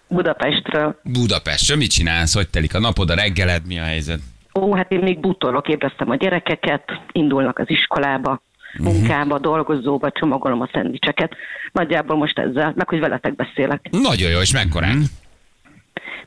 Budapestről. 0.07 0.99
Budapestről, 1.03 1.77
mit 1.77 1.91
csinálsz? 1.91 2.33
Hogy 2.33 2.49
telik 2.49 2.75
a 2.75 2.79
napod, 2.79 3.09
a 3.09 3.15
reggeled, 3.15 3.65
mi 3.67 3.79
a 3.79 3.83
helyzet? 3.83 4.19
Ó, 4.59 4.75
hát 4.75 4.91
én 4.91 4.99
még 4.99 5.19
bútorok, 5.19 5.67
ébresztem 5.67 6.09
a 6.09 6.15
gyerekeket, 6.15 6.83
indulnak 7.11 7.59
az 7.59 7.69
iskolába, 7.69 8.41
munkába, 8.79 9.39
dolgozóba, 9.39 10.11
csomagolom 10.11 10.61
a 10.61 10.69
szendvicseket. 10.73 11.35
Nagyjából 11.71 12.17
most 12.17 12.39
ezzel, 12.39 12.73
meg 12.75 12.89
hogy 12.89 12.99
veletek 12.99 13.35
beszélek. 13.35 13.87
Nagyon 13.91 14.29
jó, 14.29 14.39
és 14.39 14.53
mekkorák? 14.53 14.95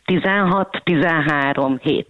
16, 0.04 0.80
13, 0.84 1.78
7. 1.82 2.06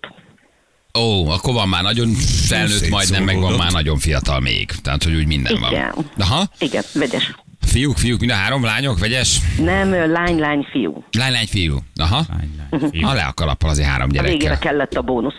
Ó, 0.99 1.29
akkor 1.31 1.55
van 1.55 1.69
már 1.69 1.83
nagyon 1.83 2.09
felnőtt, 2.49 2.89
majdnem, 2.89 3.23
meg 3.25 3.39
van 3.41 3.53
már 3.53 3.73
nagyon 3.73 3.99
fiatal 3.99 4.41
még. 4.41 4.71
Tehát, 4.83 5.03
hogy 5.05 5.15
úgy 5.15 5.27
minden 5.27 5.61
van. 5.61 5.71
Igen. 5.73 5.95
Aha. 6.19 6.43
Igen, 6.59 6.83
vegyes. 6.95 7.35
Fiúk, 7.61 7.97
fiúk, 7.97 8.21
mind 8.21 8.31
a 8.33 8.35
három 8.35 8.65
lányok, 8.65 8.99
vegyes? 8.99 9.39
Nem, 9.59 10.11
lány, 10.13 10.39
lány, 10.39 10.67
fiú. 10.71 11.05
Lány, 11.19 11.33
lány, 11.33 11.47
fiú. 11.47 11.79
Aha. 11.97 12.21
Lány, 12.29 12.69
lány, 12.71 12.91
fiú. 12.91 13.07
Ha 13.07 13.13
le 13.15 13.23
a 13.23 13.33
kalappal 13.33 13.71
azért 13.71 13.89
három 13.89 14.09
A 14.09 14.13
végére 14.13 14.37
gyerekkel. 14.37 14.59
kellett 14.59 14.93
a 14.95 15.03
bónusz. 15.03 15.35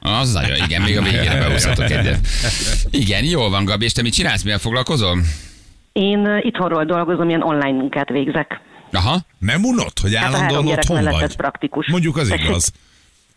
Az 0.00 0.32
nagyon, 0.32 0.56
igen, 0.56 0.82
még 0.82 0.98
a 0.98 1.02
végére 1.02 1.38
behúzhatok 1.38 1.90
egyet. 1.90 2.18
Igen, 2.90 3.24
jól 3.24 3.50
van, 3.50 3.64
Gabi, 3.64 3.84
és 3.84 3.92
te 3.92 4.02
mit 4.02 4.12
csinálsz, 4.14 4.42
mivel 4.42 4.58
foglalkozol? 4.58 5.18
Én 5.92 6.38
itthonról 6.42 6.84
dolgozom, 6.84 7.28
ilyen 7.28 7.42
online 7.42 7.78
munkát 7.78 8.08
végzek. 8.08 8.60
Aha. 8.92 9.20
Nem 9.38 9.64
unod, 9.64 9.98
hogy 9.98 10.14
Hát 10.14 10.34
állandóan 10.34 10.66
otthon 10.66 11.04
vagy? 11.04 11.22
ez 11.22 11.34
praktikus. 11.36 11.86
Mondjuk 11.90 12.16
az 12.16 12.28
igaz. 12.28 12.72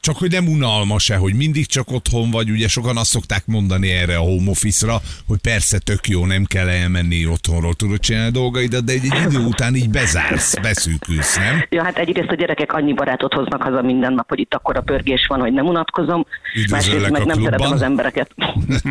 Csak 0.03 0.17
hogy 0.17 0.31
nem 0.31 0.47
unalmas-e, 0.47 1.15
hogy 1.15 1.33
mindig 1.33 1.65
csak 1.65 1.91
otthon 1.91 2.31
vagy, 2.31 2.49
ugye 2.49 2.67
sokan 2.67 2.97
azt 2.97 3.09
szokták 3.09 3.45
mondani 3.45 3.89
erre 3.89 4.15
a 4.17 4.21
home 4.21 4.49
office-ra, 4.49 5.01
hogy 5.27 5.39
persze 5.39 5.77
tök 5.79 6.07
jó, 6.07 6.25
nem 6.25 6.45
kell 6.45 6.67
elmenni 6.67 7.25
otthonról, 7.27 7.73
tudod 7.73 7.99
csinálni 7.99 8.27
a 8.27 8.31
dolgaidat, 8.31 8.83
de 8.83 8.91
egy, 8.91 9.05
egy 9.09 9.21
idő 9.25 9.37
után 9.37 9.75
így 9.75 9.89
bezársz, 9.89 10.55
beszűkülsz, 10.61 11.37
nem? 11.37 11.65
Ja, 11.69 11.83
hát 11.83 11.97
egyrészt 11.97 12.29
a 12.29 12.35
gyerekek 12.35 12.73
annyi 12.73 12.93
barátot 12.93 13.33
hoznak 13.33 13.61
haza 13.61 13.81
minden 13.81 14.13
nap, 14.13 14.29
hogy 14.29 14.39
itt 14.39 14.53
akkor 14.53 14.77
a 14.77 14.81
pörgés 14.81 15.25
van, 15.27 15.39
hogy 15.39 15.53
nem 15.53 15.65
unatkozom. 15.65 16.25
Üdvözöllek 16.55 17.11
Másrészt 17.11 17.11
meg 17.11 17.21
a 17.21 17.25
nem 17.25 17.37
klubban. 17.37 17.51
szeretem 17.51 17.71
az 17.71 17.81
embereket. 17.81 18.31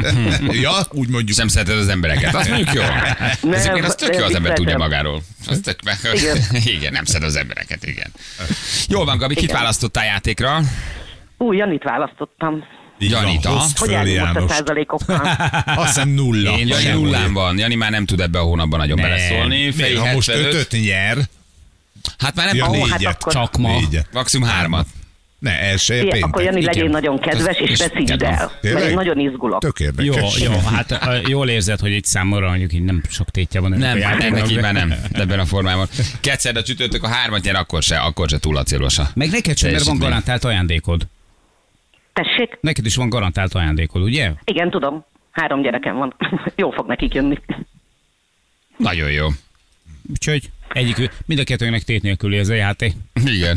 ja, 0.66 0.72
úgy 0.90 1.09
mondjuk. 1.09 1.38
Nem 1.38 1.48
szereted 1.48 1.79
az 1.79 1.88
embereket, 1.88 2.35
azt 2.35 2.48
mondjuk 2.48 2.72
jó. 2.72 2.83
Nem, 3.42 3.53
Ezeket 3.53 3.85
az 3.85 3.94
tök 3.94 4.16
jó, 4.16 4.25
az 4.25 4.35
ember 4.35 4.53
tudja 4.53 4.79
magáról. 4.79 5.22
Az 5.46 5.61
tök, 5.62 5.79
Igen. 6.14 6.37
igen, 6.77 6.92
nem 6.92 7.05
szeret 7.05 7.29
az 7.29 7.37
embereket, 7.37 7.87
igen. 7.87 8.12
Jól 8.88 9.05
van, 9.05 9.18
Gabi, 9.18 9.35
kit 9.35 9.53
választottál 9.53 10.05
játékra? 10.05 10.61
Ú, 11.42 11.52
Janit 11.52 11.83
választottam. 11.83 12.64
Így 12.98 13.11
Janita. 13.11 13.50
hozd 13.50 13.78
Hogy 13.78 13.94
állunk 13.94 14.20
most 14.35 14.37
a 14.37 14.48
százalékokkal? 14.48 15.20
Azt 15.83 15.87
hiszem 15.87 16.09
nulla. 16.09 16.59
Én 16.59 16.66
Jani 16.66 16.88
nullán 16.88 17.33
van. 17.33 17.59
Jani 17.59 17.74
már 17.74 17.90
nem 17.90 18.07
tud 18.07 18.20
ebbe 18.20 18.38
a 18.38 18.42
hónapban 18.42 18.78
nagyon 18.78 18.98
Nem. 19.00 19.11
beleszólni. 19.11 19.70
Fej 19.70 19.94
ha 19.94 20.12
most 20.12 20.31
75. 20.31 20.55
ötöt 20.55 20.81
nyer, 20.81 21.16
Hát 22.18 22.35
már 22.35 22.46
nem, 22.46 22.57
ja, 22.57 22.64
hát 22.64 22.72
négyet. 22.98 23.14
akkor- 23.14 23.33
Csak 23.33 23.57
ma. 23.57 23.68
Négyet. 23.78 24.07
maximum 24.12 24.48
hármat. 24.48 24.87
Ne, 25.38 25.61
elsője 25.61 26.00
Ilyen, 26.02 26.12
péntek. 26.12 26.31
akkor 26.31 26.42
Jani 26.42 26.61
igen. 26.61 26.72
legyél 26.74 26.88
nagyon 26.90 27.18
kedves, 27.18 27.57
és 27.59 27.70
És 27.70 27.78
veszítsd 27.78 28.22
el. 28.22 28.52
Mert 28.62 28.81
én 28.88 28.94
nagyon 28.94 29.18
izgulok. 29.18 29.61
Tök 29.61 29.78
Jó, 29.81 29.87
érdekes. 29.87 30.38
jó, 30.40 30.52
hát 30.74 30.90
ö, 31.07 31.18
jól 31.26 31.48
érzed, 31.48 31.81
hogy 31.81 31.90
itt 31.92 32.05
számomra 32.05 32.48
mondjuk 32.48 32.72
így 32.72 32.83
nem 32.83 33.02
sok 33.09 33.31
tétje 33.31 33.61
van. 33.61 33.72
ennek 33.72 33.94
Nem, 33.94 33.96
a 33.96 33.98
nem, 34.00 34.11
játéknak, 34.11 34.40
neki 34.40 34.55
de- 34.55 34.61
már 34.61 34.72
nem, 34.72 34.94
ebben 35.12 35.38
a 35.38 35.44
formában. 35.44 35.88
Kétszer 36.20 36.57
a 36.57 36.62
csütörtök 36.62 37.02
a 37.02 37.09
hármat 37.09 37.42
nyer, 37.42 37.55
akkor 37.55 37.83
se, 37.83 37.96
akkor 37.96 38.28
se 38.28 38.38
túl 38.38 38.57
acélosa. 38.57 39.11
Meg 39.14 39.31
neked 39.31 39.57
sem, 39.57 39.70
mert 39.70 39.85
van 39.85 39.98
garantált 39.98 40.44
ajándékod. 40.44 41.07
Tessék? 42.22 42.58
Neked 42.61 42.87
is 42.87 42.96
van 42.96 43.08
garantált 43.08 43.54
ajándékod, 43.54 44.02
ugye? 44.02 44.32
Igen, 44.44 44.70
tudom. 44.70 45.04
Három 45.30 45.62
gyerekem 45.62 45.96
van. 45.96 46.14
Jó 46.56 46.70
fog 46.70 46.87
nekik 46.87 47.14
jönni. 47.14 47.38
Nagyon 48.76 49.11
jó. 49.11 49.26
Úgyhogy 50.11 50.50
egyik, 50.72 51.11
mind 51.26 51.40
a 51.40 51.44
kettőnek 51.44 51.82
tét 51.82 52.02
nélküli 52.02 52.38
ez 52.38 52.48
a 52.48 52.54
játék. 52.54 52.92
Igen. 53.24 53.56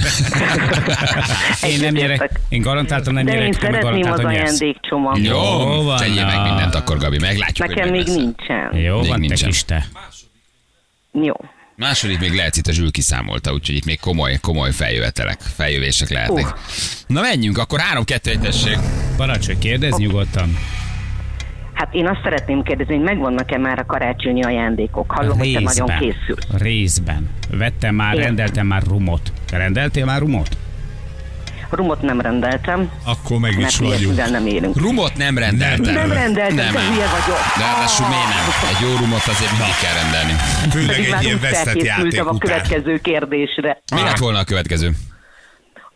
Én 1.69 1.79
nem 1.79 1.95
Egyetértek. 1.95 2.39
én 2.49 2.61
garantáltan 2.61 3.13
nem 3.13 3.25
De 3.25 3.43
én 3.45 3.51
te 3.51 3.59
szeretném 3.59 4.11
az 4.11 4.19
ajándékcsomag. 4.19 5.17
Jó, 5.17 5.37
van, 5.83 5.97
tegyél 5.97 6.25
meg 6.25 6.41
mindent 6.41 6.75
akkor, 6.75 6.97
Gabi, 6.97 7.19
meglátjuk, 7.19 7.67
Nekem 7.67 7.83
hogy 7.89 7.97
még 7.97 8.07
lesz. 8.07 8.15
nincsen. 8.15 8.77
Jó, 8.77 8.99
Még 8.99 9.07
van, 9.09 9.19
te 9.21 9.27
nincsen. 9.27 9.49
kis 9.49 9.63
te. 9.63 9.85
Jó. 11.11 11.33
Második 11.77 12.19
még 12.19 12.33
lehet 12.33 12.55
itt 12.55 12.67
a 12.67 12.71
Zsül 12.71 12.91
kiszámolta, 12.91 13.53
úgyhogy 13.53 13.75
itt 13.75 13.85
még 13.85 13.99
komoly, 13.99 14.37
komoly 14.41 14.71
feljövetelek, 14.71 15.41
feljövések 15.41 16.09
lehetnek. 16.09 16.45
Uh. 16.45 16.51
Na 17.07 17.21
menjünk, 17.21 17.57
akkor 17.57 17.79
3-2-1 17.93 18.39
tessék. 18.39 18.77
Parancsolj, 19.17 19.57
kérdezz 19.57 19.97
nyugodtan. 19.97 20.57
Hát 21.73 21.93
én 21.93 22.07
azt 22.07 22.19
szeretném 22.23 22.63
kérdezni, 22.63 22.95
hogy 22.95 23.03
megvannak-e 23.03 23.57
már 23.57 23.79
a 23.79 23.85
karácsonyi 23.85 24.43
ajándékok? 24.43 25.11
Hallom, 25.11 25.37
hogy 25.37 25.53
te 25.53 25.59
nagyon 25.59 25.87
készül. 25.99 26.35
Részben. 26.57 27.29
Vettem 27.49 27.95
már, 27.95 28.13
Igen. 28.13 28.25
rendeltem 28.25 28.67
már 28.67 28.83
rumot. 28.83 29.31
Te 29.45 29.57
rendeltél 29.57 30.05
már 30.05 30.19
rumot? 30.19 30.57
Rumot 31.75 32.01
nem 32.01 32.21
rendeltem, 32.21 32.89
Akkor 33.05 33.39
meg 33.39 33.59
is 33.59 33.77
vagyunk. 33.77 34.29
nem 34.29 34.47
élünk. 34.47 34.77
Rumot 34.81 35.17
nem 35.17 35.37
rendeltem. 35.37 35.93
Nem 35.93 36.11
rendeltem, 36.11 36.55
nem 36.55 36.73
hülye 36.73 37.07
vagyok. 37.07 37.39
De 37.57 37.63
ráadásul 37.63 38.07
miért 38.07 38.27
nem? 38.27 38.69
Egy 38.75 38.87
jó 38.89 38.95
rumot 39.05 39.25
azért 39.27 39.51
mindig 39.57 39.75
kell 39.81 39.93
rendelni. 40.01 40.33
Főleg 40.71 41.13
egy 41.19 41.23
ilyen 41.23 41.39
vesztett 41.41 41.83
játék 41.83 42.25
a 42.25 42.37
következő 42.37 42.97
kérdésre. 42.97 43.81
Mi 43.95 44.01
lett 44.01 44.17
volna 44.17 44.39
a 44.39 44.43
következő? 44.43 44.91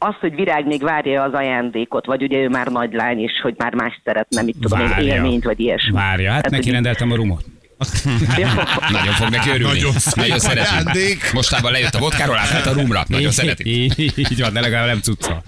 Az, 0.02 0.14
hogy 0.20 0.36
Virág 0.36 0.66
még 0.66 0.82
várja 0.84 1.24
az 1.24 1.34
ajándékot, 1.34 2.06
vagy 2.06 2.24
ugye 2.24 2.38
ő 2.38 2.50
már 2.50 2.68
nagy 2.68 2.94
lány, 2.94 3.20
és 3.20 3.32
hogy 3.42 3.54
már 3.58 3.74
más 3.74 4.02
szeretne, 4.04 4.42
mit 4.42 4.56
tudom 4.62 4.80
én, 4.80 4.88
Várja. 4.90 5.14
élményt, 5.16 5.44
vagy 5.44 5.60
ilyesmi. 5.60 5.92
Várja, 5.92 6.32
hát 6.32 6.42
Tehát, 6.44 6.58
neki 6.58 6.72
rendeltem 6.72 7.12
a 7.12 7.16
rumot. 7.16 7.44
Nagyon 8.92 9.14
fog 9.14 9.30
neki 9.30 9.50
örülni. 9.50 9.80
Nagyon 9.80 9.94
Nagyon 10.16 10.40
szereti. 10.40 11.18
Mostában 11.34 11.72
lejött 11.72 11.96
a 11.96 12.00
vodkáról, 12.00 12.38
átment 12.38 12.66
a 12.66 12.74
rumra. 12.74 13.04
Nagyon 13.08 13.32
szereti. 13.32 13.70
Így, 13.70 14.14
így 14.18 14.42
van, 14.42 14.54
de 14.54 14.60
legalább 14.60 14.88
nem 14.88 15.00
cucca. 15.02 15.44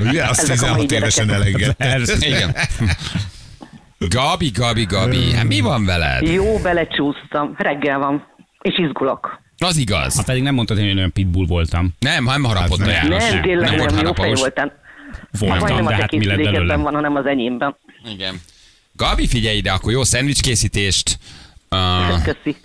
Ugye, 0.00 0.24
azt 0.24 0.40
Ezek 0.50 0.62
a 0.62 0.74
mai 0.74 0.86
16 0.86 0.92
évesen 0.92 1.30
elengedte. 1.30 2.00
Igen. 2.18 2.56
Gabi, 3.98 4.50
Gabi, 4.54 4.84
Gabi, 4.84 5.32
hát 5.34 5.44
mi 5.44 5.60
van 5.60 5.84
veled? 5.84 6.22
Jó, 6.26 6.58
belecsúsztam. 6.58 7.54
Reggel 7.58 7.98
van. 7.98 8.26
És 8.60 8.78
izgulok. 8.78 9.42
Az 9.58 9.76
igaz. 9.76 10.16
Ha 10.16 10.22
pedig 10.22 10.42
nem 10.42 10.54
mondtad, 10.54 10.76
hogy 10.78 10.86
én 10.86 10.96
olyan 10.96 11.12
pitbull 11.12 11.46
voltam. 11.46 11.94
Nem, 11.98 12.24
nem 12.24 12.44
harapott 12.44 12.80
a 12.80 12.84
nem. 12.84 12.90
János. 12.90 13.30
nem, 13.30 13.42
tényleg 13.42 13.68
nem 13.68 13.76
nem, 13.76 13.78
volt 13.78 13.90
jó 13.90 14.12
fej 14.12 14.14
harapós. 14.14 14.40
voltam. 14.40 14.70
Voltam, 15.38 15.58
Majdnem 15.58 15.84
de 15.84 15.92
a 15.92 15.96
te 15.96 16.00
hát 16.02 16.10
mi 16.10 16.16
lett 16.16 16.36
készülékedben 16.36 16.52
belőlem? 16.52 16.82
van, 16.82 16.94
hanem 16.94 17.14
az 17.16 17.26
enyémben. 17.26 17.76
Igen. 18.12 18.40
Gabi, 18.96 19.26
figyelj 19.26 19.56
ide, 19.56 19.72
akkor 19.72 19.92
jó 19.92 20.04
szendvics 20.04 20.40
készítést. 20.40 21.18
Uh, 21.70 22.22
Köszi. 22.22 22.56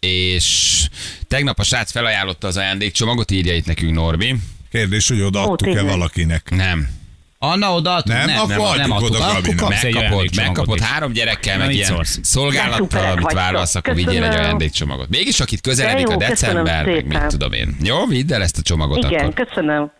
és 0.00 0.88
tegnap 1.28 1.58
a 1.58 1.62
srác 1.62 1.90
felajánlotta 1.90 2.46
az 2.46 2.56
ajándékcsomagot, 2.56 3.30
írja 3.30 3.54
itt 3.54 3.66
nekünk 3.66 3.92
Norbi. 3.94 4.34
Kérdés, 4.70 5.08
hogy 5.08 5.20
odaadtuk-e 5.20 5.82
valakinek. 5.82 6.50
Nem. 6.50 6.88
Anna 7.38 7.74
odaadtuk? 7.74 8.14
Nem? 8.14 8.28
Akkor 8.38 8.66
adjuk 8.66 8.90
adtuk. 8.92 9.08
oda 9.08 9.18
Akkor 9.18 9.34
Gabinak. 9.34 9.56
kapsz 9.56 9.84
egy 9.84 9.94
Megkapott, 9.94 10.10
ajándékcsomagot 10.10 10.46
megkapott 10.56 10.78
is. 10.78 10.84
három 10.84 11.12
gyerekkel, 11.12 11.58
meg 11.58 11.74
ilyen 11.74 12.04
szolgálattal, 12.22 12.86
szuperek 12.88 13.12
amit 13.12 13.32
válasz, 13.32 13.74
akkor 13.74 13.94
vigyél 13.94 14.24
egy 14.24 14.34
ajándékcsomagot. 14.34 15.08
Mégis, 15.08 15.40
akit 15.40 15.60
közeledik 15.60 16.06
De 16.06 16.14
a 16.14 16.16
december, 16.16 16.84
meg 16.86 17.06
mit 17.06 17.26
tudom 17.26 17.52
én. 17.52 17.76
Jó, 17.82 18.06
vidd 18.06 18.32
el 18.32 18.42
ezt 18.42 18.58
a 18.58 18.62
csomagot 18.62 19.04
Igen, 19.04 19.24
akkor. 19.24 19.46
köszönöm. 19.46 19.90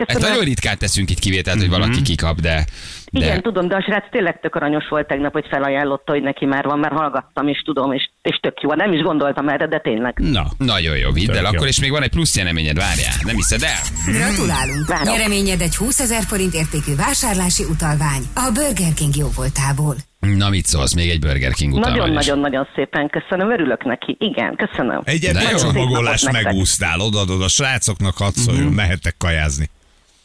Ezt 0.00 0.16
Köszönöm. 0.16 0.28
nagyon 0.28 0.44
ritkán 0.44 0.78
teszünk 0.78 1.10
itt 1.10 1.18
kivételt, 1.18 1.58
hogy 1.58 1.68
valaki 1.68 2.02
kikap, 2.02 2.40
de... 2.40 2.64
de... 3.12 3.24
Igen, 3.24 3.42
tudom, 3.42 3.68
de 3.68 3.76
a 3.76 3.82
srác 3.82 4.10
tényleg 4.10 4.40
tök 4.40 4.54
aranyos 4.54 4.88
volt 4.88 5.06
tegnap, 5.06 5.32
hogy 5.32 5.46
felajánlotta, 5.50 6.12
hogy 6.12 6.22
neki 6.22 6.44
már 6.44 6.64
van, 6.64 6.78
mert 6.78 6.92
hallgattam, 6.94 7.48
és 7.48 7.62
tudom, 7.64 7.92
és, 7.92 8.10
és 8.22 8.38
tök 8.42 8.60
jó. 8.60 8.74
Nem 8.74 8.92
is 8.92 9.02
gondoltam 9.02 9.48
erre, 9.48 9.66
de 9.66 9.80
tényleg. 9.80 10.18
Na, 10.18 10.46
Nagyon 10.58 10.96
jó, 10.96 11.10
vidd 11.10 11.26
Tök 11.26 11.36
el 11.36 11.44
akkor, 11.44 11.66
és 11.66 11.80
még 11.80 11.90
van 11.90 12.02
egy 12.02 12.10
plusz 12.10 12.36
nyereményed, 12.36 12.76
várjál, 12.76 13.14
nem 13.24 13.34
hiszed 13.34 13.62
el? 13.62 13.80
Gratulálunk! 14.06 14.86
Várom. 14.86 15.14
Nyereményed 15.14 15.60
egy 15.60 15.76
20 15.76 16.00
ezer 16.00 16.22
forint 16.22 16.54
értékű 16.54 16.94
vásárlási 16.96 17.64
utalvány 17.64 18.22
a 18.34 18.50
Burger 18.54 18.94
King 18.94 19.16
jóvoltából. 19.16 19.96
Na 20.20 20.48
mit 20.48 20.66
szólsz, 20.66 20.94
még 20.94 21.10
egy 21.10 21.20
Burger 21.20 21.52
King 21.52 21.72
is. 21.72 21.78
Nagyon-nagyon-nagyon 21.78 22.68
szépen 22.74 23.10
köszönöm, 23.10 23.50
örülök 23.50 23.84
neki. 23.84 24.16
Igen, 24.18 24.56
köszönöm. 24.56 25.00
Egy 25.04 25.30
napot 25.32 26.02
nektek. 26.02 26.42
megúsztál, 26.42 27.00
odaadod 27.00 27.42
a 27.42 27.48
srácoknak, 27.48 28.16
hadd 28.16 28.32
szóljon, 28.32 28.72
mehettek 28.72 29.14
kajázni. 29.18 29.70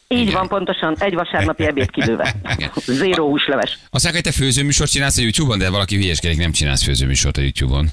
Így 0.08 0.20
Igen. 0.20 0.32
van, 0.32 0.48
pontosan 0.48 0.96
egy 0.98 1.14
vasárnapi 1.14 1.64
ebéd 1.64 1.90
kilőve. 1.90 2.34
Igen. 2.56 2.70
Zéró 2.86 3.28
húsleves. 3.28 3.78
Azt 3.90 4.04
mondják, 4.04 4.14
hogy 4.24 4.32
te 4.32 4.38
főzőműsort 4.38 4.90
csinálsz 4.90 5.18
a 5.18 5.22
YouTube-on, 5.22 5.58
de 5.58 5.70
valaki 5.70 5.96
hülyeskedik, 5.96 6.38
nem 6.38 6.52
csinálsz 6.52 6.84
főzőműsort 6.84 7.36
a 7.36 7.40
YouTube-on. 7.40 7.88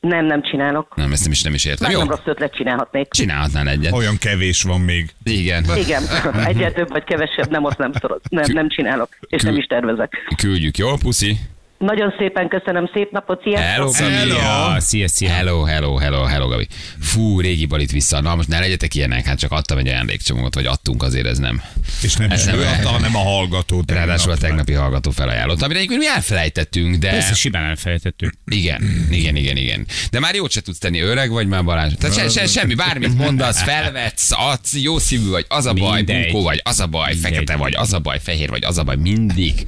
Nem, 0.00 0.24
nem 0.24 0.42
csinálok. 0.42 0.96
Nem, 0.96 1.12
ezt 1.12 1.22
nem 1.22 1.32
is, 1.32 1.42
nem 1.42 1.54
is 1.54 1.64
értem. 1.64 1.90
Jó, 1.90 1.98
nem 1.98 2.08
rossz 2.08 2.20
ötlet 2.24 2.54
csinálhatnék. 2.54 3.08
csinálhatnál 3.10 3.68
egyet. 3.68 3.92
Olyan 3.92 4.16
kevés 4.18 4.62
van 4.62 4.80
még. 4.80 5.10
Igen. 5.24 5.64
Igen, 5.76 6.02
egyet 6.46 6.74
több 6.74 6.88
vagy 6.88 7.04
kevesebb, 7.04 7.50
nem, 7.50 7.64
azt 7.64 7.78
nem, 7.78 7.92
szoroz, 7.92 8.20
nem, 8.28 8.44
nem 8.52 8.68
csinálok, 8.68 9.08
és 9.20 9.42
nem 9.42 9.56
is 9.56 9.66
tervezek. 9.66 10.12
Küldjük, 10.36 10.78
jó, 10.78 10.96
puszi? 10.96 11.38
Nagyon 11.80 12.14
szépen 12.18 12.48
köszönöm, 12.48 12.90
szép 12.94 13.10
napot, 13.10 13.42
Hello, 13.54 13.88
sziasztok! 13.92 14.28
Gabi. 14.28 14.40
Ja, 14.40 14.76
szia, 14.80 15.08
szia. 15.08 15.28
Hello, 15.30 15.62
hello, 15.64 15.96
hello, 15.96 16.22
hello, 16.24 16.48
Gabi. 16.48 16.66
Fú, 17.00 17.40
régi 17.40 17.66
balit 17.66 17.90
vissza. 17.90 18.20
Na 18.20 18.34
most 18.34 18.48
ne 18.48 18.58
legyetek 18.58 18.94
ilyenek, 18.94 19.24
hát 19.26 19.38
csak 19.38 19.52
adtam 19.52 19.78
egy 19.78 19.88
ajándékcsomagot, 19.88 20.54
vagy 20.54 20.66
adtunk, 20.66 21.02
azért 21.02 21.26
ez 21.26 21.38
nem. 21.38 21.62
És 22.02 22.14
nem 22.14 22.30
Ez 22.30 22.40
is 22.40 22.46
nem 22.46 22.58
ő 22.58 22.62
adta, 22.64 22.88
hanem 22.88 23.16
a 23.16 23.18
hallgató. 23.18 23.82
Ráadásul 23.86 24.30
a 24.32 24.36
tegnap. 24.36 24.40
tegnapi 24.40 24.72
hallgató 24.72 25.10
felajánlott, 25.10 25.62
amire 25.62 25.78
egyébként 25.78 26.00
mi 26.00 26.08
elfelejtettünk, 26.08 26.96
de... 26.96 27.10
Persze, 27.10 27.34
simán 27.34 27.64
elfelejtettük. 27.64 28.32
Igen, 28.46 29.06
igen, 29.10 29.36
igen, 29.36 29.56
igen. 29.56 29.86
De 30.10 30.20
már 30.20 30.34
jót 30.34 30.50
se 30.50 30.60
tudsz 30.60 30.78
tenni, 30.78 31.00
öreg 31.00 31.30
vagy 31.30 31.46
már 31.46 31.64
Balázs. 31.64 31.92
Tehát 31.98 32.16
se, 32.16 32.28
se, 32.28 32.46
semmi, 32.46 32.74
bármit 32.74 33.16
mondasz, 33.18 33.62
felvetsz, 33.62 34.30
adsz, 34.32 34.74
jó 34.82 34.98
szívű 34.98 35.28
vagy, 35.28 35.44
az 35.48 35.66
a 35.66 35.72
baj, 35.72 35.96
Mindegy. 35.96 36.22
bunkó 36.22 36.42
vagy, 36.42 36.60
az 36.64 36.80
a 36.80 36.86
baj, 36.86 37.12
Mindegy. 37.12 37.32
fekete 37.32 37.56
vagy, 37.56 37.74
az 37.74 37.92
a 37.92 37.98
baj, 37.98 38.18
fehér 38.22 38.48
vagy, 38.48 38.64
az 38.64 38.78
a 38.78 38.82
baj, 38.82 38.96
mindig. 38.96 39.64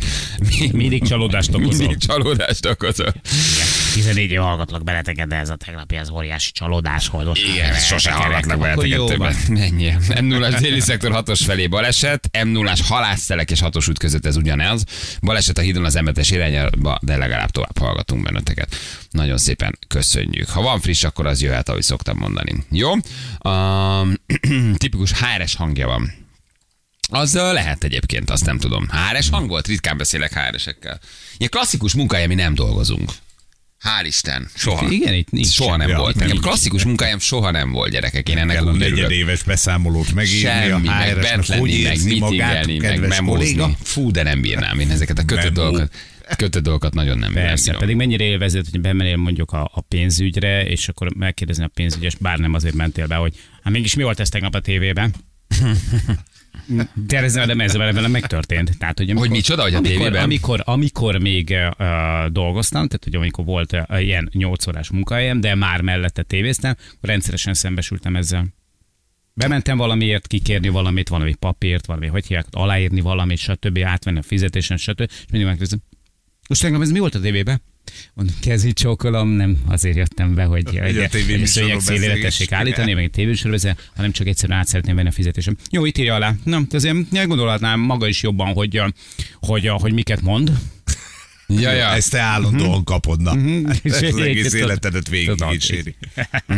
mi- 0.49 0.71
Mindig 0.73 1.03
csalódást 1.09 1.55
okozol. 1.55 1.97
Csalódást 2.07 2.67
okozol. 2.67 3.15
14 3.93 4.31
év 4.31 4.39
hallgatlak 4.39 4.85
beleteket, 4.85 5.29
de 5.29 5.37
ez 5.37 5.49
a 5.49 5.57
tegnapi 5.57 5.97
az 5.97 6.11
óriási 6.11 6.53
csalódás 6.53 7.09
volt. 7.09 7.27
Most 7.27 7.47
Igen, 7.47 7.75
sose 7.75 8.11
jó 8.11 8.57
benneteket 8.59 9.07
többet. 9.07 9.37
Ennyi. 9.55 9.93
m 10.21 10.25
0 10.25 10.51
déli 10.51 10.81
szektor 10.81 11.11
6-os 11.15 11.41
felé 11.45 11.67
baleset, 11.67 12.45
m 12.45 12.49
0 12.49 12.73
halászelek 12.89 13.51
és 13.51 13.61
6-os 13.63 13.89
út 13.89 13.99
között 13.99 14.27
ez 14.27 14.37
ugyanaz. 14.37 14.85
Baleset 15.21 15.59
a 15.59 15.61
hídon 15.61 15.85
az 15.85 15.99
M7-es 16.01 16.29
irányába, 16.31 16.99
de 17.03 17.17
legalább 17.17 17.51
tovább 17.51 17.79
hallgatunk 17.79 18.23
benneteket. 18.23 18.77
Nagyon 19.11 19.39
szépen 19.39 19.79
köszönjük. 19.89 20.49
Ha 20.49 20.63
van 20.63 20.81
friss, 20.81 21.05
akkor 21.05 21.27
az 21.27 21.43
jöhet, 21.43 21.69
ahogy 21.69 21.83
szoktam 21.83 22.19
mondani. 22.19 22.55
Jó? 22.71 22.93
Um, 23.45 24.15
tipikus 24.79 25.13
HRS 25.13 25.55
hangja 25.55 25.87
van. 25.87 26.22
Az 27.15 27.35
lehet 27.35 27.85
egyébként, 27.85 28.31
azt 28.31 28.45
nem 28.45 28.59
tudom. 28.59 28.89
HRS 28.89 29.29
hang 29.31 29.49
volt? 29.49 29.67
Ritkán 29.67 29.97
beszélek 29.97 30.33
HRS-ekkel. 30.39 31.01
Ilyen 31.37 31.51
klasszikus 31.51 31.95
munkája, 31.95 32.27
mi 32.27 32.35
nem 32.35 32.55
dolgozunk. 32.55 33.13
Hál' 33.85 34.07
Isten. 34.07 34.49
Soha. 34.55 34.89
Igen, 34.91 35.15
itt 35.15 35.31
nincs. 35.31 35.47
Soha 35.47 35.77
nem 35.77 35.89
Ja, 35.89 35.99
volt. 35.99 36.15
Nekem 36.15 36.37
klasszikus 36.37 36.85
munkájám 36.85 37.19
soha 37.19 37.51
nem 37.51 37.71
volt, 37.71 37.91
gyerekek. 37.91 38.29
Én 38.29 38.39
ennek 38.39 38.57
Kell 38.57 38.67
örülök. 38.67 38.89
negyedéves 38.91 39.43
beszámolót 39.43 40.13
megírni, 40.15 40.39
Semmi, 40.41 40.71
a 40.71 40.79
meg 40.79 41.15
bent 41.21 41.47
lenni, 41.47 41.83
meg 41.83 42.05
mitingelni, 42.05 42.79
meg 42.79 43.09
memózni. 43.09 43.77
Fú, 43.83 44.11
de 44.11 44.23
nem 44.23 44.41
bírnám 44.41 44.79
én 44.79 44.91
ezeket 44.91 45.19
a 45.19 45.25
kötött 45.25 45.53
dolgokat. 45.53 45.95
Kötött 46.37 46.63
dolgokat 46.63 46.95
nagyon 46.95 47.19
nem, 47.19 47.33
Persze, 47.33 47.65
bírom. 47.65 47.81
pedig 47.81 47.97
mennyire 47.97 48.25
élvezett, 48.25 48.65
hogy 48.71 48.81
bemennél 48.81 49.17
mondjuk 49.17 49.51
a, 49.53 49.71
a 49.75 49.81
pénzügyre, 49.81 50.65
és 50.67 50.89
akkor 50.89 51.15
megkérdezni 51.15 51.65
a 51.65 51.71
pénzügyes, 51.75 52.15
bár 52.15 52.39
nem 52.39 52.55
azért 52.55 52.75
mentél 52.75 53.07
be, 53.07 53.15
hogy 53.15 53.35
hát 53.63 53.73
mégis 53.73 53.95
mi 53.95 54.03
volt 54.03 54.21
ez 54.21 54.29
tegnap 54.29 54.55
a 54.55 54.61
tévében? 54.61 55.15
De 56.95 57.19
ez 57.19 57.35
velem, 57.35 58.11
megtörtént. 58.11 58.79
Tehát, 58.79 58.99
hogy, 58.99 59.11
amikor, 59.11 59.29
micsoda, 59.29 59.63
hogy 59.63 59.75
a 59.75 59.77
amikor, 59.77 59.97
tévében? 59.97 60.23
Amikor, 60.23 60.63
amikor 60.65 61.19
még 61.19 61.51
uh, 61.51 62.27
dolgoztam, 62.27 62.87
tehát 62.87 63.05
hogy 63.05 63.15
amikor 63.15 63.45
volt 63.45 63.73
uh, 63.73 64.03
ilyen 64.03 64.29
8 64.33 64.67
órás 64.67 64.91
munkahelyem, 64.91 65.41
de 65.41 65.55
már 65.55 65.81
mellette 65.81 66.23
tévéztem, 66.23 66.77
rendszeresen 67.01 67.55
szembesültem 67.55 68.17
ezzel. 68.17 68.47
Bementem 69.35 69.77
valamiért 69.77 70.27
kikérni 70.27 70.69
valamit, 70.69 71.09
valami 71.09 71.35
papírt, 71.35 71.87
valami, 71.87 72.07
hogy 72.07 72.27
hívják, 72.27 72.47
aláírni 72.51 73.01
valamit, 73.01 73.39
stb. 73.39 73.79
átvenni 73.85 74.19
a 74.19 74.23
fizetésen, 74.23 74.77
stb. 74.77 75.01
És 75.01 75.25
mindig 75.31 75.49
megkérdezem, 75.49 75.83
most 76.49 76.63
tegnap 76.63 76.81
ez 76.81 76.91
mi 76.91 76.99
volt 76.99 77.15
a 77.15 77.21
tévében? 77.21 77.63
Mondom, 78.15 78.35
kezi 78.41 78.73
csókolom, 78.73 79.29
nem 79.29 79.59
azért 79.67 79.97
jöttem 79.97 80.35
be, 80.35 80.45
hogy, 80.45 80.81
tévéműsorról 81.11 81.81
szőnyeg 81.81 82.21
tessék 82.21 82.53
állítani, 82.53 82.93
meg 82.93 83.05
egy 83.05 83.11
tévéműsorról, 83.11 83.59
hanem 83.97 84.13
csak 84.13 84.27
egyszerűen 84.27 84.59
át 84.59 84.67
szeretném 84.67 84.97
venni 84.97 85.09
a 85.09 85.13
fizetésem. 85.13 85.57
Jó, 85.71 85.85
itt 85.85 85.99
írja 85.99 86.15
alá. 86.15 86.35
Nem, 86.45 86.67
azért 86.71 87.27
gondolhatnám 87.27 87.81
maga 87.81 88.07
is 88.09 88.23
jobban, 88.23 88.53
hogy, 88.53 88.77
hogy, 88.77 88.93
hogy, 89.41 89.67
hogy 89.67 89.93
miket 89.93 90.21
mond. 90.21 90.53
Ja, 91.61 91.73
ja. 91.73 91.87
Ezt 91.87 92.11
te 92.11 92.19
állandóan 92.21 92.85
kapod, 92.85 93.21
na. 93.21 93.37
Ez 93.83 94.03
az 94.03 94.17
egész 94.17 94.53
életedet 94.53 95.09
végigkíséri. 95.09 95.95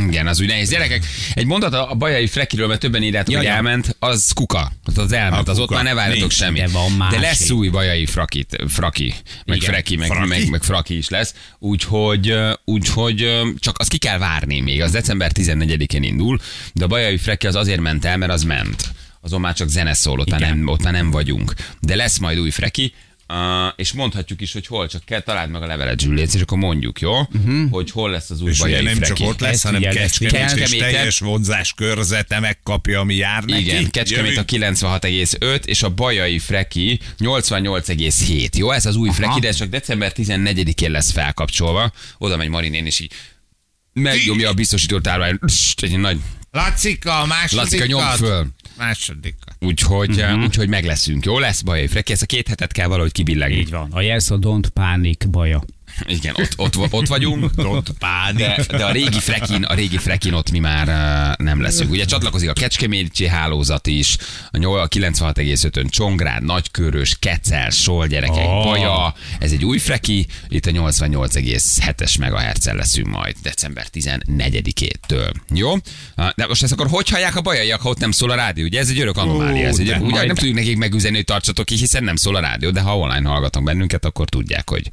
Igen, 0.09 0.26
az 0.26 0.40
úgy 0.40 0.46
nehéz. 0.46 0.70
Gyerekek, 0.70 1.04
egy 1.35 1.46
mondat 1.46 1.74
a 1.74 1.94
bajai 1.94 2.26
Frekiről, 2.26 2.66
mert 2.66 2.80
többen 2.80 3.02
írjátok, 3.02 3.33
Ja, 3.33 3.38
hogy 3.38 3.46
ja. 3.46 3.52
elment, 3.54 3.96
az 3.98 4.33
kuka. 4.35 4.72
Az, 4.85 4.98
az 4.98 5.12
elment, 5.12 5.48
A 5.48 5.50
az 5.50 5.59
ott 5.59 5.70
már 5.70 5.85
ne 5.85 5.94
várjatok 5.94 6.30
semmit. 6.30 6.62
De 6.62 6.68
van 6.68 7.09
De 7.11 7.18
lesz 7.20 7.50
új 7.50 7.68
bajai 7.68 8.07
frakit, 8.07 8.57
fraki, 8.68 9.14
meg 9.46 9.57
Igen. 9.57 9.70
freki, 9.70 9.96
meg, 9.96 10.09
Fraki? 10.09 10.28
meg, 10.28 10.48
meg 10.50 10.62
fraki 10.62 10.96
is 10.96 11.09
lesz. 11.09 11.35
Úgyhogy, 11.59 12.35
úgyhogy 12.64 13.40
csak 13.59 13.78
azt 13.78 13.88
ki 13.88 13.98
kell 13.98 14.18
várni 14.18 14.61
még. 14.61 14.83
Az 14.83 14.90
december 14.90 15.30
14-én 15.35 16.02
indul, 16.02 16.38
de 16.72 16.85
a 16.85 16.87
bajai 16.87 17.16
freki 17.16 17.46
az 17.46 17.54
azért 17.54 17.80
ment 17.80 18.04
el, 18.04 18.16
mert 18.16 18.33
az 18.33 18.42
ment. 18.42 18.92
Azon 19.20 19.40
már 19.40 19.54
csak 19.54 19.68
zene 19.68 19.94
szól, 19.94 20.18
ott 20.20 20.30
már, 20.30 20.40
nem, 20.40 20.68
ott 20.68 20.83
már 20.83 20.92
nem 20.92 21.11
vagyunk. 21.11 21.52
De 21.80 21.94
lesz 21.96 22.18
majd 22.18 22.38
új 22.38 22.50
freki, 22.50 22.92
Uh, 23.35 23.73
és 23.77 23.92
mondhatjuk 23.92 24.40
is, 24.40 24.53
hogy 24.53 24.66
hol, 24.66 24.88
csak 24.88 25.05
kell 25.05 25.20
találd 25.20 25.51
meg 25.51 25.62
a 25.62 25.66
levelet, 25.66 26.01
Zsülléc, 26.01 26.35
és 26.35 26.40
akkor 26.40 26.59
mondjuk, 26.59 27.01
jó? 27.01 27.18
Uh-huh. 27.20 27.70
Hogy 27.70 27.90
hol 27.90 28.11
lesz 28.11 28.31
az 28.31 28.40
új 28.40 28.51
És 28.51 28.61
ugye 28.61 28.83
nem 28.83 28.94
freki. 28.94 29.12
csak 29.12 29.29
ott 29.29 29.40
lesz, 29.40 29.53
Ezt 29.53 29.64
hanem 29.64 29.81
Kecskemét 29.81 30.59
és 30.59 30.77
teljes 30.77 31.18
vonzás 31.18 31.73
körzete 31.73 32.40
megkapja, 32.40 33.01
ami 33.01 33.14
jár 33.14 33.42
neki. 33.44 33.62
Igen, 33.62 33.90
Kecskemét 33.90 34.37
a 34.37 34.44
Jövünk. 34.47 34.79
96,5, 34.79 35.64
és 35.64 35.83
a 35.83 35.88
Bajai 35.88 36.38
Freki 36.38 37.01
88,7. 37.18 38.57
Jó, 38.57 38.70
ez 38.70 38.87
az 38.87 38.97
új 38.97 39.11
Freki, 39.11 39.40
de 39.40 39.49
ez 39.49 39.57
csak 39.57 39.68
december 39.68 40.12
14-én 40.16 40.90
lesz 40.90 41.11
felkapcsolva. 41.11 41.92
Oda 42.18 42.37
megy 42.37 42.49
Marinén, 42.49 42.87
és 42.87 43.01
így 43.01 43.12
megnyomja 43.92 44.49
a 44.49 44.53
biztosított 44.53 45.07
állvány. 45.07 45.38
Egy 45.83 45.99
nagy 45.99 46.18
Lacika, 46.51 47.20
a 47.20 47.27
másodikat. 47.27 47.64
Lacika 47.64 47.87
nyom 47.87 48.01
föl. 48.16 48.47
Másodikat. 48.76 49.56
Úgyhogy, 49.60 50.20
uh-huh. 50.20 50.42
úgyhogy 50.42 50.68
meg 50.68 50.84
leszünk. 50.84 51.24
Jó 51.24 51.38
lesz 51.38 51.60
Bajai 51.60 51.87
Freki, 51.87 52.12
ezt 52.12 52.22
a 52.22 52.26
két 52.26 52.48
hetet 52.48 52.72
kell 52.72 52.87
valahogy 52.87 53.12
kibillegni. 53.12 53.56
Így 53.56 53.70
van. 53.70 53.88
A 53.92 54.00
jelsz 54.00 54.30
a 54.30 54.38
don't 54.38 54.66
panic 54.72 55.24
baja. 55.24 55.64
Igen, 56.07 56.35
ott, 56.38 56.76
ott, 56.76 56.92
ott 56.92 57.07
vagyunk. 57.07 57.50
Ott 57.57 57.90
pánik. 57.98 58.38
De, 58.38 58.76
de 58.76 58.85
a 58.85 58.90
régi 58.92 59.18
frekin, 59.20 59.62
a 59.62 59.74
régi 59.74 59.98
frekin 59.98 60.33
ott 60.33 60.50
mi 60.50 60.59
már 60.59 60.88
uh, 60.88 61.44
nem 61.46 61.61
leszünk. 61.61 61.90
Ugye 61.90 62.04
csatlakozik 62.04 62.48
a 62.50 62.52
Kecskeméti 62.52 63.26
hálózat 63.26 63.87
is, 63.87 64.16
a 64.50 64.57
nyol- 64.57 64.80
a 64.80 64.88
96,5-ön 64.88 65.88
Csongrád, 65.88 66.42
Nagykörös, 66.44 67.16
Kecel, 67.18 67.70
Sol 67.70 68.07
gyerekek, 68.07 68.33
Oh. 68.44 68.57
oh. 68.57 68.64
Baja, 68.64 69.14
ez 69.38 69.52
egy 69.52 69.64
új 69.64 69.78
freki, 69.78 70.26
itt 70.48 70.66
a 70.66 70.70
88,7-es 70.70 72.18
megahertzel 72.18 72.74
leszünk 72.76 73.07
majd 73.07 73.37
december 73.42 73.87
14-től. 73.92 75.33
Jó? 75.54 75.74
De 76.35 76.46
most 76.46 76.62
ezt 76.62 76.72
akkor 76.72 76.87
hogy 76.88 77.09
hallják 77.09 77.37
a 77.37 77.40
bajaiak, 77.40 77.80
ha 77.80 77.88
ott 77.88 77.98
nem 77.98 78.11
szól 78.11 78.30
a 78.30 78.35
rádió? 78.35 78.64
Ugye 78.64 78.78
ez 78.80 78.88
egy 78.88 79.00
örök 79.00 79.16
anomália. 79.16 79.66
Ez 79.66 79.78
egy, 79.78 79.87
de 79.87 79.98
ugye 79.98 80.26
nem 80.26 80.35
tudjuk 80.35 80.54
nekik 80.57 80.76
megüzenni, 80.76 81.14
hogy 81.16 81.24
tartsatok 81.24 81.64
ki, 81.66 81.76
hiszen 81.76 82.04
nem 82.04 82.16
szól 82.16 82.37
a 82.37 82.40
rádió, 82.40 82.70
de 82.70 82.80
ha 82.80 82.98
online 82.98 83.28
hallgatnak 83.28 83.64
bennünket, 83.64 84.04
akkor 84.04 84.28
tudják, 84.28 84.70
hogy 84.70 84.90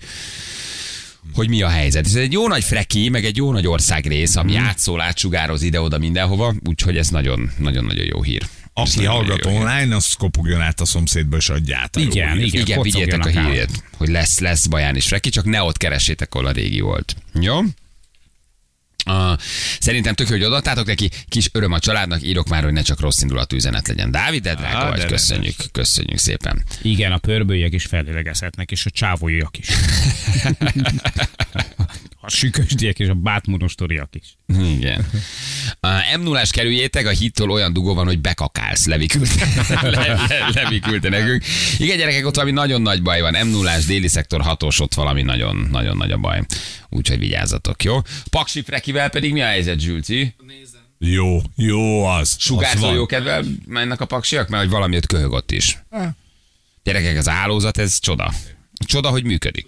hogy 1.33 1.49
mi 1.49 1.61
a 1.61 1.67
helyzet. 1.67 2.05
Ez 2.05 2.15
egy 2.15 2.31
jó 2.31 2.47
nagy 2.47 2.63
freki, 2.63 3.09
meg 3.09 3.25
egy 3.25 3.37
jó 3.37 3.51
nagy 3.51 3.67
országrész, 3.67 4.35
ami 4.35 4.53
Mhm. 4.55 4.63
átszól, 4.63 5.01
átsugároz 5.01 5.61
ide-oda 5.61 5.97
mindenhova, 5.97 6.55
úgyhogy 6.67 6.97
ez 6.97 7.09
nagyon, 7.09 7.51
nagyon-nagyon 7.57 8.05
jó 8.05 8.21
hír. 8.21 8.43
Aki 8.73 9.05
hallgat 9.05 9.45
online, 9.45 9.95
az 9.95 10.13
kopogjon 10.13 10.61
át 10.61 10.79
a 10.81 10.85
szomszédba, 10.85 11.37
és 11.37 11.49
adja 11.49 11.77
át 11.77 11.95
a 11.95 11.99
jó 11.99 12.05
Igen, 12.05 12.39
igen. 12.39 12.61
Igen, 12.61 12.81
vigyétek 12.81 13.25
a 13.25 13.29
hírét, 13.29 13.83
hogy 13.97 14.09
lesz, 14.09 14.39
lesz 14.39 14.65
Baján 14.65 14.95
is 14.95 15.05
freki, 15.07 15.29
csak 15.29 15.45
ne 15.45 15.61
ott 15.61 15.77
keressétek, 15.77 16.33
ahol 16.33 16.47
a 16.47 16.51
régi 16.51 16.79
volt. 16.79 17.15
Jó? 17.41 17.59
Uh, 19.05 19.39
szerintem 19.79 20.13
tök 20.13 20.29
jó, 20.29 20.35
hogy 20.35 20.45
odaadtátok 20.45 20.85
neki, 20.85 21.09
kis 21.27 21.49
öröm 21.51 21.71
a 21.71 21.79
családnak, 21.79 22.23
írok 22.23 22.47
már, 22.47 22.63
hogy 22.63 22.73
ne 22.73 22.81
csak 22.81 22.99
rossz 22.99 23.21
indulatú 23.21 23.55
üzenet 23.55 23.87
legyen. 23.87 24.11
Dávid, 24.11 24.43
de 24.43 24.55
drága 24.55 24.89
vagy, 24.89 24.99
de 24.99 25.05
köszönjük, 25.05 25.55
köszönjük 25.71 26.17
szépen. 26.17 26.63
Igen, 26.81 27.11
a 27.11 27.17
pörbőjek 27.17 27.73
is 27.73 27.85
felélegezhetnek, 27.85 28.71
és 28.71 28.85
a 28.85 28.89
csávóiak 28.89 29.57
is. 29.57 29.67
a 32.21 32.29
sükösdiek 32.29 32.99
és 32.99 33.07
a 33.07 33.13
bátmunostoriak 33.13 34.09
is. 34.15 34.35
Igen. 34.59 35.05
A 35.79 36.17
m 36.17 36.21
0 36.21 36.41
kerüljétek, 36.49 37.05
a 37.07 37.09
hittól 37.09 37.51
olyan 37.51 37.73
dugó 37.73 37.93
van, 37.93 38.05
hogy 38.05 38.19
bekakálsz, 38.19 38.85
Levi 38.85 39.05
küldte, 39.05 39.47
le, 39.89 39.89
le, 39.89 40.49
Levi 40.53 40.79
küldte 40.79 41.09
nekünk. 41.09 41.43
Igen, 41.77 41.97
gyerekek, 41.97 42.25
ott 42.25 42.35
valami 42.35 42.51
nagyon 42.53 42.81
nagy 42.81 43.01
baj 43.01 43.21
van. 43.21 43.47
m 43.47 43.49
0 43.49 43.77
déli 43.87 44.07
szektor 44.07 44.41
hatós, 44.41 44.79
ott 44.79 44.93
valami 44.93 45.21
nagyon, 45.21 45.67
nagyon 45.71 45.97
nagy 45.97 46.11
a 46.11 46.17
baj. 46.17 46.41
Úgyhogy 46.89 47.19
vigyázzatok, 47.19 47.83
jó? 47.83 48.01
Paksi 48.29 48.61
Frekivel 48.61 49.09
pedig 49.09 49.31
mi 49.33 49.41
a 49.41 49.45
helyzet, 49.45 49.79
Zsülci? 49.79 50.35
Jó, 50.97 51.41
jó 51.55 52.05
az. 52.05 52.19
az 52.19 52.35
Sugárzó 52.39 52.85
van. 52.85 52.93
jó 52.93 53.05
kedvel 53.05 53.43
mennek 53.67 54.01
a 54.01 54.05
paksiak, 54.05 54.49
mert 54.49 54.63
hogy 54.63 54.71
valami 54.71 54.95
ott 54.95 55.05
köhög 55.05 55.31
ott 55.31 55.51
is. 55.51 55.77
Gyerekek, 56.83 57.17
az 57.17 57.29
állózat, 57.29 57.77
ez 57.77 57.99
csoda. 57.99 58.33
Csoda, 58.85 59.09
hogy 59.09 59.23
működik. 59.23 59.65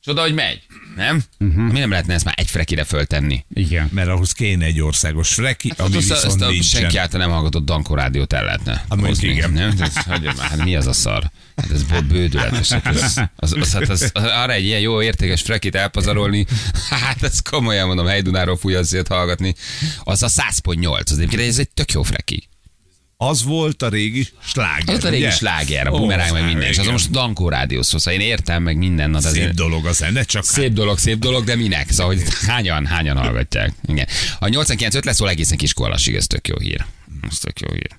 Csoda, 0.00 0.20
hogy 0.20 0.34
megy. 0.34 0.62
Nem? 0.96 1.22
Uh-huh. 1.38 1.72
Mi 1.72 1.78
nem 1.78 1.90
lehetne 1.90 2.14
ezt 2.14 2.24
már 2.24 2.34
egy 2.36 2.50
frekire 2.50 2.84
föltenni? 2.84 3.44
Igen. 3.54 3.88
Mert 3.92 4.08
ahhoz 4.08 4.32
kéne 4.32 4.64
egy 4.64 4.80
országos 4.80 5.34
freki, 5.34 5.72
ami 5.76 5.88
Hát 5.92 5.96
azt, 5.98 6.08
viszont 6.08 6.24
azt 6.42 6.50
nincsen. 6.50 6.80
senki 6.80 6.96
által 6.96 7.20
nem 7.20 7.30
hallgatott 7.30 7.64
Dankó 7.64 7.94
rádiót 7.94 8.32
el 8.32 8.44
lehetne 8.44 8.84
mondjuk 8.88 9.08
hozni. 9.08 9.28
igen. 9.28 9.52
Nem? 9.52 9.74
Ez, 9.80 9.96
hagyjad 9.96 10.36
már, 10.36 10.48
hát 10.48 10.64
mi 10.64 10.76
az 10.76 10.86
a 10.86 10.92
szar? 10.92 11.30
Hát 11.56 11.70
ez 11.70 11.82
bő- 11.82 12.04
bődületes. 12.06 12.68
Hát 12.72 12.86
ez, 12.86 13.16
az, 13.36 13.52
az, 13.60 13.72
hát 13.72 13.88
az, 13.88 14.10
az, 14.14 14.22
arra 14.24 14.52
egy 14.52 14.64
ilyen 14.64 14.80
jó 14.80 15.02
értékes 15.02 15.42
frekit 15.42 15.74
elpazarolni, 15.74 16.46
hát 16.90 17.22
ez 17.22 17.40
komolyan 17.40 17.86
mondom, 17.86 18.06
Helydunáról 18.06 18.56
fúj 18.56 18.74
az 18.74 18.88
szét 18.88 19.08
hallgatni. 19.08 19.54
Az 20.04 20.22
a 20.22 20.28
100.8, 20.28 21.10
az 21.10 21.18
egyébként 21.18 21.42
ez 21.42 21.58
egy 21.58 21.70
tök 21.70 21.92
jó 21.92 22.02
freki. 22.02 22.48
Az 23.22 23.42
volt 23.44 23.82
a 23.82 23.88
régi 23.88 24.26
sláger, 24.44 24.88
Az 24.88 24.94
ott 24.94 25.04
a 25.04 25.08
régi 25.08 25.22
ugye? 25.22 25.30
sláger, 25.32 25.86
a 25.86 25.90
Ó, 25.90 25.98
bumeráng, 25.98 26.32
meg 26.32 26.40
már 26.42 26.50
minden. 26.50 26.68
És 26.68 26.78
az 26.78 26.86
most 26.86 27.10
Dankó 27.10 27.48
rádió 27.48 27.82
szó, 27.82 27.98
szóval 27.98 28.20
én 28.20 28.26
értem, 28.26 28.62
meg 28.62 28.76
minden. 28.76 29.10
Na, 29.10 29.20
de 29.20 29.28
Szép 29.28 29.40
azért- 29.42 29.54
dolog 29.54 29.86
a 29.86 29.92
zene, 29.92 30.22
csak 30.24 30.44
hát 30.46 30.54
Szép 30.54 30.72
dolog, 30.72 30.98
szép 30.98 31.18
dolog, 31.18 31.44
de 31.44 31.56
minek? 31.56 31.90
Szóval, 31.90 32.14
hogy 32.14 32.22
hányan, 32.46 32.86
hányan 32.86 33.16
hallgatják. 33.16 33.72
Igen. 33.86 34.06
A 34.38 34.48
89 34.48 35.04
lesz, 35.04 35.16
szóval 35.16 35.32
egészen 35.32 35.56
kiskolasig, 35.56 36.14
ez 36.14 36.26
tök 36.26 36.48
jó 36.48 36.58
hír. 36.58 36.84
Ez 37.30 37.38
tök 37.38 37.60
jó 37.60 37.68
hír. 37.72 37.90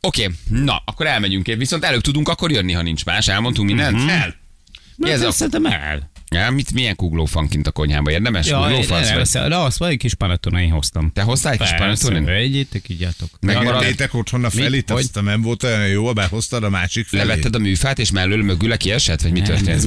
Oké, 0.00 0.30
na, 0.48 0.82
akkor 0.84 1.06
elmegyünk. 1.06 1.46
Viszont 1.46 1.84
előbb 1.84 2.00
tudunk 2.00 2.28
akkor 2.28 2.50
jönni, 2.50 2.72
ha 2.72 2.82
nincs 2.82 3.04
más. 3.04 3.28
Elmondtunk 3.28 3.68
mindent? 3.68 3.96
Mhm. 3.96 4.08
El. 4.08 4.34
Mi 4.96 5.10
ez 5.10 5.22
a... 5.22 5.30
Szerintem 5.30 5.66
el. 5.66 6.10
Ja, 6.30 6.50
mit, 6.50 6.72
milyen 6.72 6.96
kugló 6.96 7.28
van 7.32 7.48
kint 7.48 7.66
a 7.66 7.70
konyhába? 7.70 8.10
Érdemes? 8.10 8.46
Ja, 8.46 8.58
kugló 8.60 8.76
de, 8.76 8.82
fasz, 8.82 9.12
vagy? 9.12 9.48
de, 9.48 9.56
azt 9.56 9.78
vagy 9.78 9.90
egy 9.90 9.96
kis 9.98 10.14
panetone 10.14 10.62
én 10.62 10.70
hoztam. 10.70 11.10
Te 11.14 11.22
hoztál 11.22 11.52
egy 11.52 11.58
kis 11.58 11.70
panettonét? 11.76 12.28
Egyétek, 12.28 12.88
ígyátok. 12.88 13.28
Megmarad- 13.40 13.72
Megtettétek 13.72 14.14
otthon 14.14 14.44
a 14.44 14.50
Hogy? 14.52 14.84
azt 14.86 15.20
nem 15.22 15.42
volt 15.42 15.62
olyan 15.62 15.86
jó, 15.86 16.12
behoztad 16.12 16.64
a 16.64 16.68
másik 16.68 17.06
felét. 17.06 17.26
Levetted 17.26 17.54
a 17.54 17.58
műfát, 17.58 17.98
és 17.98 18.10
mellől 18.10 18.42
mögül 18.42 18.76
kiesett? 18.76 19.22
Vagy 19.22 19.32
mi 19.32 19.40
történt? 19.40 19.68
ez 19.68 19.84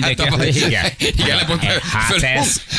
Hát, 0.00 0.14
tavaly- 0.16 0.48
igen. 0.48 0.84
Hát 1.92 2.16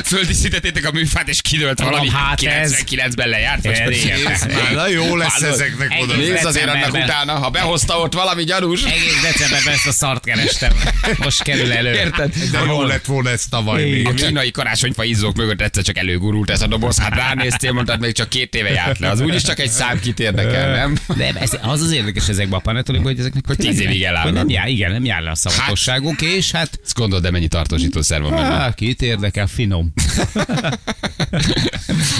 földíszítettétek 0.03 0.85
a 0.85 0.91
műfát, 0.91 1.27
és 1.29 1.41
kidőlt 1.41 1.79
valami. 1.79 2.09
hát 2.09 2.41
ez- 2.43 2.83
99-ben 2.83 3.29
lejárt, 3.29 3.63
vagy 3.63 3.71
Ez- 3.73 3.87
régen. 3.87 4.27
ez 4.27 4.41
Már 4.53 4.73
na 4.73 4.87
jó 4.87 5.15
lesz 5.15 5.41
ezeknek 5.41 5.93
oda. 6.01 6.15
Nézd 6.15 6.45
azért 6.45 6.67
annak 6.69 6.93
utána, 6.93 7.33
ha 7.33 7.49
behozta 7.49 7.99
ott 7.99 8.13
valami 8.13 8.43
gyanús. 8.43 8.83
Egész 8.83 9.21
decemberben 9.21 9.73
ezt 9.73 9.87
a 9.87 9.91
szart 9.91 10.25
kerestem. 10.25 10.71
Most 11.17 11.43
kerül 11.43 11.71
elő. 11.71 11.93
Érted? 11.93 12.33
Jó 12.67 12.83
lett 12.83 13.05
volna 13.05 13.29
ez 13.29 13.45
tavaly 13.45 13.89
még. 13.89 14.07
A 14.07 14.13
kínai 14.13 14.51
karácsonyfa 14.51 15.03
izzók 15.03 15.35
mögött 15.35 15.61
egyszer 15.61 15.83
csak 15.83 15.97
előgurult 15.97 16.49
ez 16.49 16.61
a 16.61 16.67
doboz. 16.67 16.99
Hát 16.99 17.15
ránéztél, 17.15 17.71
mondtad, 17.71 17.99
még 17.99 18.11
csak 18.11 18.29
két 18.29 18.55
éve 18.55 18.69
járt 18.69 18.99
le. 18.99 19.09
Az 19.09 19.19
úgyis 19.19 19.41
csak 19.41 19.59
egy 19.59 19.69
szám 19.69 19.99
kit 19.99 20.19
érdekel, 20.19 20.71
nem? 20.71 20.97
Nem, 21.15 21.35
ez, 21.39 21.57
az 21.61 21.81
az 21.81 21.91
érdekes 21.91 22.29
ezekben 22.29 22.59
a 22.59 22.61
panetolikban, 22.61 23.11
hogy 23.11 23.19
ezeknek 23.19 23.43
Hogy 23.47 23.57
tíz 23.57 23.79
évig 23.79 24.03
elállnak. 24.03 24.33
Nem 24.33 24.49
jár, 24.49 24.67
igen, 24.67 24.91
nem 24.91 25.05
jár 25.05 25.21
le 25.21 25.29
a 25.29 25.35
szavatosságuk, 25.35 26.21
és 26.21 26.51
hát 26.51 26.79
Ezt 26.83 26.95
gondold, 26.95 27.23
de 27.23 27.31
mennyi 27.31 27.47
tartósítószer 27.47 28.21
van 28.21 28.31
benne. 28.31 28.53
Á, 28.53 28.73
kit 28.73 29.01
érdekel, 29.01 29.47
finom. 29.47 29.93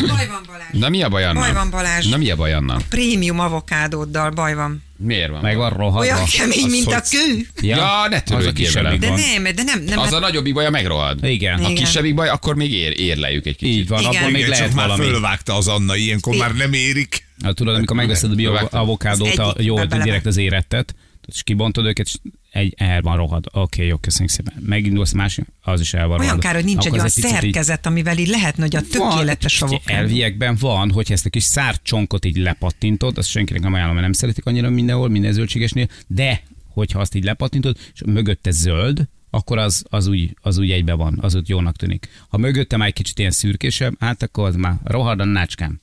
Baj 0.08 0.28
van 0.28 0.42
Balázs. 0.48 0.70
Na 0.80 0.90
mi 0.90 1.02
a 1.04 1.10
baj 1.10 1.24
annak? 1.24 1.44
Baj 1.44 1.54
van, 1.54 1.70
Balázs. 1.70 2.06
Na 2.08 2.18
mi 2.18 2.30
a 2.30 2.36
baj 2.36 2.54
annak? 2.54 2.82
Prémium 2.90 3.40
avokádóddal 3.40 4.30
baj 4.30 4.54
van. 4.56 4.84
Miért 4.98 5.30
van? 5.30 5.42
Meg 5.42 5.58
van 5.58 5.70
rohadva. 5.70 6.00
Olyan 6.00 6.26
kemény, 6.38 6.64
az 6.64 6.72
mint 6.72 6.92
a 6.94 7.02
kő. 7.10 7.48
Ja, 7.62 7.76
ne 8.10 8.16
az 8.16 8.22
a 8.22 8.22
törődjél 8.24 8.54
kisebbik 8.66 9.00
vele. 9.00 9.16
De 9.16 9.22
nem, 9.42 9.56
de 9.56 9.64
nem, 9.64 9.84
nem. 9.84 9.98
Az 10.00 10.04
hát- 10.06 10.14
a 10.14 10.20
nagyobbik 10.20 10.54
baj, 10.54 10.66
a 10.66 10.70
megrohad. 10.70 11.24
Igen. 11.24 11.58
A 11.58 11.62
Igen. 11.62 11.76
kisebbik 11.76 12.14
baj, 12.16 12.30
akkor 12.30 12.56
még 12.56 12.72
ér, 12.74 13.00
érlejük 13.00 13.46
egy 13.46 13.56
kicsit. 13.56 13.76
Így 13.76 13.88
van, 13.88 14.00
Igen. 14.00 14.16
abból 14.16 14.26
még 14.30 14.36
Igen, 14.38 14.50
lehet 14.50 14.66
csak 14.66 14.76
már 14.76 14.88
valami. 14.88 15.06
fölvágta 15.06 15.56
az 15.56 15.68
Anna, 15.68 15.96
ilyenkor 15.96 16.36
már 16.36 16.56
nem 16.56 16.74
érik. 16.74 17.26
Hát, 17.44 17.56
tudod, 17.56 17.76
amikor 17.76 17.96
megveszed 17.96 18.32
a 18.32 18.36
bio 18.36 18.54
avokádót, 18.72 19.38
a 19.38 19.54
Az 19.54 19.64
jó, 19.64 19.84
direkt 19.86 20.26
az 20.26 20.38
érettet, 20.38 20.96
és 21.26 21.44
kibontod 21.44 21.86
őket, 21.86 22.06
és 22.06 22.14
egy 22.52 22.74
el 22.78 23.02
van 23.02 23.18
rohad. 23.18 23.46
Oké, 23.54 23.86
jó, 23.88 23.98
köszönjük 23.98 24.32
szépen. 24.32 24.54
Megindulsz 24.66 25.12
másik, 25.12 25.46
az 25.62 25.80
is 25.82 25.94
el 25.94 26.08
van 26.08 26.20
Olyan 26.20 26.30
rohad. 26.30 26.44
kár, 26.44 26.56
hogy 26.56 26.64
nincs 26.64 26.78
egy 26.80 26.86
Akkor 26.86 26.94
olyan 26.98 27.06
az 27.06 27.14
picit 27.14 27.30
így- 27.32 27.40
szerkezet, 27.40 27.86
amivel 27.86 28.18
így 28.18 28.28
lehetne, 28.28 28.62
hogy 28.64 28.76
a 28.76 28.82
tökéletes 28.82 29.60
Van, 29.60 29.70
avokádó. 29.70 30.00
Elviekben 30.00 30.56
van, 30.60 30.92
hogyha 30.92 31.14
ezt 31.14 31.26
a 31.26 31.30
kis 31.30 31.44
szárcsonkot 31.44 32.26
így 32.26 32.38
lepattintod, 32.38 33.18
azt 33.18 33.30
senkinek 33.30 33.62
nem 33.62 33.74
ajánlom, 33.74 33.94
mert 33.96 34.06
nem 34.08 34.16
szeretik 34.16 34.46
annyira 34.46 34.70
mindenhol, 34.70 35.10
minden 35.10 35.32
zöldségesnél, 35.34 35.88
de 36.08 36.42
hogyha 36.68 37.00
azt 37.00 37.16
így 37.16 37.24
lepattintod, 37.24 37.78
és 37.94 38.02
mögötte 38.06 38.52
zöld, 38.52 39.08
akkor 39.30 39.58
az, 39.58 39.84
az, 39.90 40.08
úgy, 40.08 40.36
az 40.42 40.58
úgy 40.58 40.72
egybe 40.72 40.94
van, 40.94 41.18
az 41.22 41.36
úgy 41.36 41.50
jónak 41.50 41.76
tűnik. 41.76 42.08
Ha 42.28 42.38
mögötte 42.38 42.78
már 42.78 42.88
egy 42.88 42.94
kicsit 42.94 43.20
ilyen 43.20 43.32
szürkésebb, 43.32 43.94
hát 44.00 44.24
akkor 44.24 44.48
az 44.48 44.56
már 44.56 44.76
rohad 44.84 45.20
a 45.20 45.26
nácskám. 45.26 45.80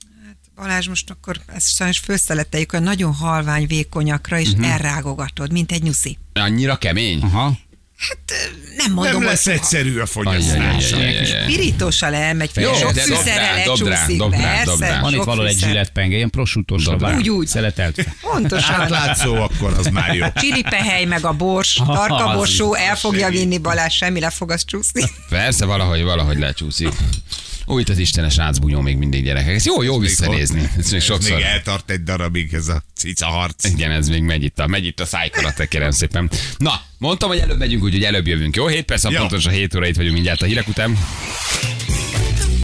Balázs, 0.57 0.89
most 0.89 1.11
akkor 1.11 1.41
ezt 1.47 1.75
sajnos 1.75 1.99
főszeleteljük 1.99 2.73
a 2.73 2.79
nagyon 2.79 3.15
halvány 3.15 3.67
vékonyakra, 3.67 4.39
és 4.39 4.49
Mhm. 4.51 4.59
uh-huh. 4.61 4.75
elrágogatod, 4.75 5.53
mint 5.53 5.73
egy 5.73 5.83
nyuszi. 5.83 6.19
Annyira 6.33 6.77
kemény? 6.77 7.21
Aha. 7.23 7.59
Hát 8.09 8.19
Nem 8.77 8.93
mondom, 8.93 9.13
Nem 9.13 9.15
hogy 9.23 9.25
lesz 9.31 9.47
egyszerű 9.47 9.99
a 9.99 10.07
fogyasztás. 10.07 10.87
Spirítossal 11.43 12.15
elmegy, 12.15 12.51
Jó, 12.55 12.75
sok 12.75 12.91
fűszerrel 12.95 13.55
lecsúszik, 13.55 14.23
persze. 14.31 14.99
Van 15.01 15.13
itt 15.15 15.23
valahol 15.23 15.47
egy 15.49 15.59
zsilletpenge, 15.59 16.17
ilyen 16.17 16.31
Dobd 16.67 17.01
rá. 17.01 17.17
Úgy, 17.17 17.31
úgy. 17.31 17.47
Szeletelt. 17.47 18.05
Pontosan. 18.21 18.75
Átlátszó, 18.81 19.35
akkor 19.35 19.73
az 19.79 19.87
már 19.87 20.15
jó. 20.15 20.27
Csiripehely 20.35 21.05
meg 21.05 21.25
a 21.25 21.33
bors, 21.33 21.73
tarka 21.87 22.35
borsó, 22.35 22.75
is 22.75 22.81
el 22.81 22.97
fogja 22.97 23.29
vinni 23.29 23.59
Balázs, 23.59 23.95
semmi 23.95 24.21
le 24.21 24.31
fog 24.31 24.51
az 24.51 24.65
csúszni. 24.65 25.03
Persze, 25.29 25.65
valahogy, 25.65 26.03
valahogy 26.03 26.39
lecsúszik. 26.39 26.93
Ó, 27.67 27.79
itt 27.79 27.89
az 27.89 27.99
istenes 27.99 28.37
rácbunyó 28.37 28.81
még 28.81 28.97
mindig 28.97 29.25
gyerekek. 29.25 29.55
Ez 29.55 29.65
jó, 29.65 29.83
jó 29.83 29.99
visszanézni. 29.99 30.71
Ez 30.79 30.91
még 30.91 31.01
sokszor. 31.01 31.35
még 31.37 31.45
eltart 31.45 31.91
egy 31.91 32.03
darabig 32.03 32.55
ez 32.55 32.69
a 32.69 32.83
cica 32.97 33.27
harc. 33.27 33.65
Igen, 33.65 33.91
ez 33.91 34.09
még 34.09 34.23
megy 34.23 34.45
itt 34.45 34.59
a, 34.59 34.67
megy 34.67 34.85
itt 34.85 35.01
a 35.01 35.05
szájkarate, 35.05 35.67
kérem 35.67 35.91
szépen. 35.91 36.31
Na, 36.59 36.81
mondtam, 36.99 37.29
hogy 37.29 37.39
előbb 37.39 37.59
megyünk, 37.59 37.83
úgyhogy 37.83 38.05
előbb 38.05 38.27
jövünk. 38.27 38.57
Jó, 38.57 38.67
7 38.67 38.85
perc, 38.85 39.17
pontosan 39.17 39.53
7 39.53 39.75
óra 39.75 39.87
itt 39.87 39.97
vagyunk 39.97 40.15
mindjárt 40.15 40.43
a 40.43 40.47
hírek 40.47 40.69
után. 40.69 40.99